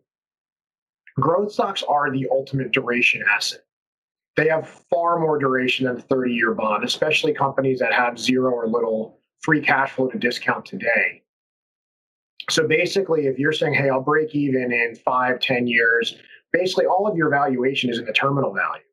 [1.20, 3.62] growth stocks are the ultimate duration asset.
[4.36, 8.52] They have far more duration than a 30 year bond, especially companies that have zero
[8.52, 11.24] or little free cash flow to discount today.
[12.50, 16.16] So basically, if you're saying, hey, I'll break even in five, ten years,
[16.52, 18.84] basically all of your valuation is in the terminal value.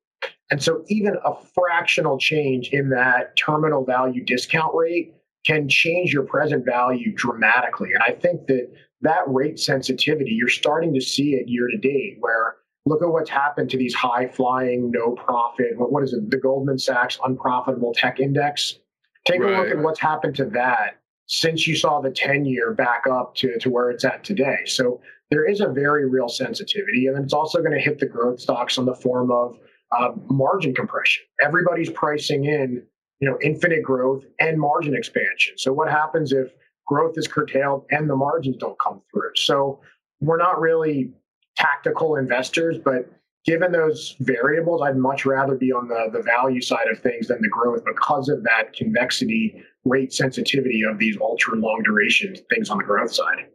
[0.51, 5.15] And so even a fractional change in that terminal value discount rate
[5.47, 7.91] can change your present value dramatically.
[7.93, 8.71] And I think that
[9.03, 13.31] that rate sensitivity, you're starting to see it year to date, where look at what's
[13.31, 17.93] happened to these high flying, no profit, what, what is it, the Goldman Sachs unprofitable
[17.95, 18.79] tech index.
[19.25, 19.53] Take right.
[19.53, 23.35] a look at what's happened to that since you saw the 10 year back up
[23.37, 24.59] to, to where it's at today.
[24.67, 27.09] So there is a very real sensitivity.
[27.09, 29.59] And it's also going to hit the growth stocks on the form of
[29.97, 31.25] uh, margin compression.
[31.43, 32.85] Everybody's pricing in
[33.21, 35.55] you know, infinite growth and margin expansion.
[35.57, 36.53] So what happens if
[36.87, 39.31] growth is curtailed and the margins don't come through?
[39.37, 39.81] So
[40.21, 41.13] we're not really
[41.57, 43.11] tactical investors, but
[43.45, 47.41] given those variables, I'd much rather be on the, the value side of things than
[47.41, 52.79] the growth because of that convexity rate sensitivity of these ultra long duration things on
[52.79, 53.47] the growth side.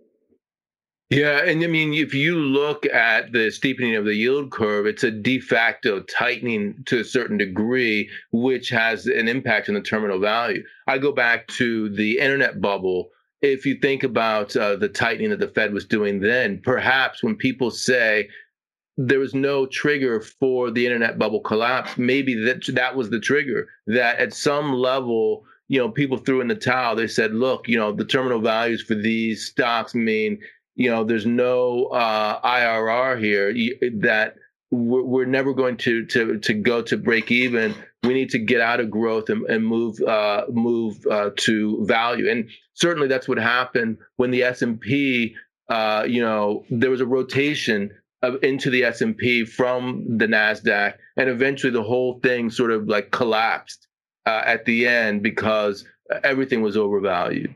[1.12, 5.04] Yeah, and I mean, if you look at the steepening of the yield curve, it's
[5.04, 10.20] a de facto tightening to a certain degree, which has an impact on the terminal
[10.20, 10.64] value.
[10.88, 13.10] I go back to the internet bubble.
[13.42, 17.36] If you think about uh, the tightening that the Fed was doing then, perhaps when
[17.36, 18.30] people say
[18.96, 23.68] there was no trigger for the internet bubble collapse, maybe that that was the trigger.
[23.86, 26.96] That at some level, you know, people threw in the towel.
[26.96, 30.40] They said, "Look, you know, the terminal values for these stocks mean."
[30.76, 33.54] You know, there's no uh, IRR here
[34.00, 34.36] that
[34.72, 37.76] we're, never going to to to go to break even.
[38.04, 42.30] We need to get out of growth and, and move uh, move uh, to value.
[42.30, 45.36] And certainly that's what happened when the S and P.
[45.70, 47.92] Uh, you know, there was a rotation
[48.22, 52.72] of, into the S and P from the Nasdaq, and eventually the whole thing sort
[52.72, 53.88] of like collapsed
[54.26, 55.86] uh, at the end because
[56.24, 57.56] everything was overvalued.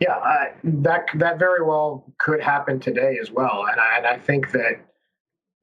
[0.00, 4.18] Yeah, uh, that that very well could happen today as well, and I, and I
[4.18, 4.80] think that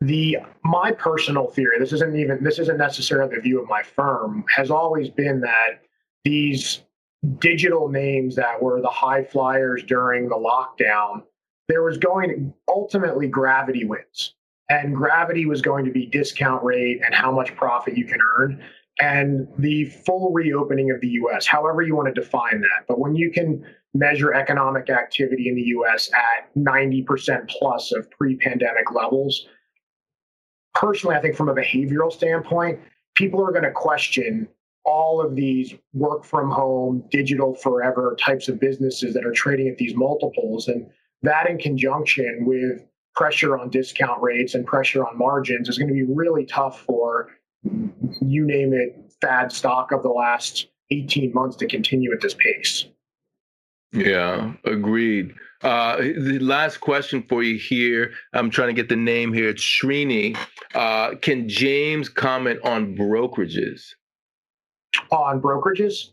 [0.02, 4.46] the my personal theory this isn't even this isn't necessarily the view of my firm
[4.56, 5.82] has always been that
[6.24, 6.84] these
[7.40, 11.22] digital names that were the high flyers during the lockdown
[11.70, 14.34] there was going ultimately gravity wins.
[14.70, 18.62] And gravity was going to be discount rate and how much profit you can earn
[19.00, 22.86] and the full reopening of the US however you want to define that.
[22.88, 23.64] But when you can
[23.94, 29.48] measure economic activity in the US at 90% plus of pre pandemic levels.
[30.76, 32.80] Personally, I think from a behavioral standpoint,
[33.16, 34.48] people are going to question
[34.86, 39.78] all of these work from home, digital forever types of businesses that are trading at
[39.78, 40.68] these multiples.
[40.68, 40.90] And
[41.22, 42.86] that, in conjunction with
[43.16, 47.30] pressure on discount rates and pressure on margins, is going to be really tough for
[47.64, 52.86] you name it, fad stock of the last 18 months to continue at this pace.
[53.92, 55.34] Yeah, agreed.
[55.62, 58.12] Uh, the last question for you here.
[58.34, 59.50] I'm trying to get the name here.
[59.50, 60.38] It's Srini.
[60.76, 63.96] Uh, can James comment on brokerages?
[65.12, 66.12] On brokerages?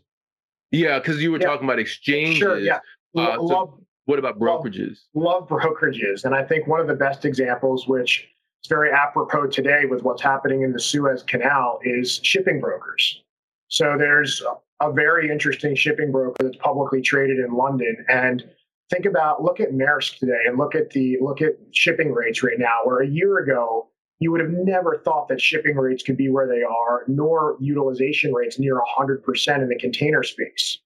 [0.71, 1.47] Yeah, because you were yeah.
[1.47, 2.37] talking about exchanges.
[2.37, 2.59] Sure.
[2.59, 2.79] Yeah.
[3.15, 4.97] Uh, love, so what about brokerages?
[5.13, 8.27] Love, love brokerages, and I think one of the best examples, which
[8.63, 13.23] is very apropos today with what's happening in the Suez Canal, is shipping brokers.
[13.69, 14.41] So there's
[14.81, 18.05] a very interesting shipping broker that's publicly traded in London.
[18.09, 18.43] And
[18.89, 22.59] think about look at Maersk today and look at the look at shipping rates right
[22.59, 26.29] now, where a year ago you would have never thought that shipping rates could be
[26.29, 30.79] where they are, nor utilization rates near 100% in the container space.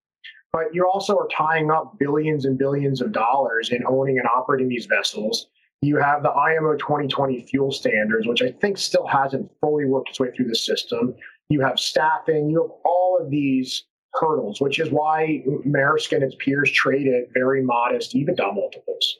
[0.52, 4.68] But you also are tying up billions and billions of dollars in owning and operating
[4.68, 5.48] these vessels.
[5.82, 10.20] You have the IMO 2020 fuel standards, which I think still hasn't fully worked its
[10.20, 11.16] way through the system.
[11.52, 13.84] You have staffing, you have all of these
[14.14, 19.18] hurdles, which is why Maersk and its peers trade at very modest EBITDA multiples.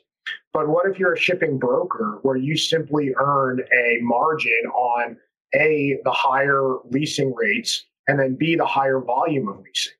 [0.52, 5.16] But what if you're a shipping broker where you simply earn a margin on
[5.54, 9.94] A, the higher leasing rates, and then B, the higher volume of leasing?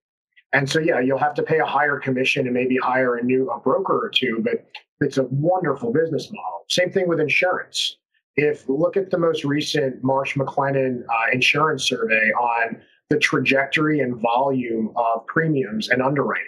[0.55, 3.51] And so, yeah, you'll have to pay a higher commission and maybe hire a new
[3.51, 4.67] a broker or two, but
[5.01, 6.65] it's a wonderful business model.
[6.69, 7.97] Same thing with insurance.
[8.37, 12.81] If look at the most recent Marsh McLennan uh, insurance survey on
[13.11, 16.47] the trajectory and volume of premiums and underwriting.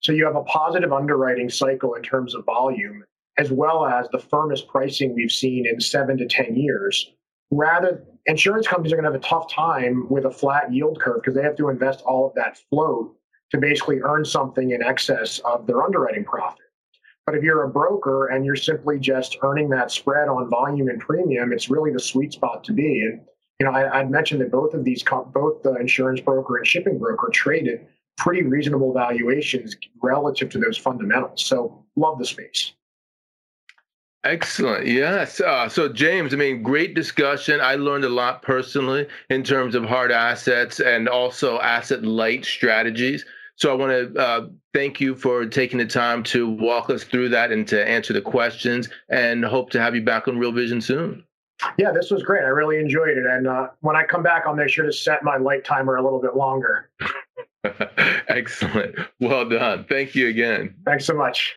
[0.00, 3.02] So you have a positive underwriting cycle in terms of volume,
[3.36, 7.10] as well as the firmest pricing we've seen in seven to 10 years.
[7.50, 11.20] Rather, insurance companies are going to have a tough time with a flat yield curve
[11.20, 13.12] because they have to invest all of that float
[13.50, 16.67] to basically earn something in excess of their underwriting profit.
[17.28, 20.98] But if you're a broker and you're simply just earning that spread on volume and
[20.98, 23.02] premium, it's really the sweet spot to be.
[23.02, 23.20] And
[23.60, 26.98] you know, I, would mentioned that both of these, both the insurance broker and shipping
[26.98, 31.44] broker, traded pretty reasonable valuations relative to those fundamentals.
[31.44, 32.72] So, love the space.
[34.24, 34.86] Excellent.
[34.86, 35.38] Yes.
[35.38, 37.60] Uh, so, James, I mean, great discussion.
[37.60, 43.26] I learned a lot personally in terms of hard assets and also asset light strategies.
[43.58, 47.28] So, I want to uh, thank you for taking the time to walk us through
[47.30, 50.80] that and to answer the questions, and hope to have you back on Real Vision
[50.80, 51.24] soon.
[51.76, 52.44] Yeah, this was great.
[52.44, 53.26] I really enjoyed it.
[53.26, 56.02] And uh, when I come back, I'll make sure to set my light timer a
[56.02, 56.90] little bit longer.
[58.28, 58.94] Excellent.
[59.20, 59.84] Well done.
[59.88, 60.76] Thank you again.
[60.84, 61.56] Thanks so much.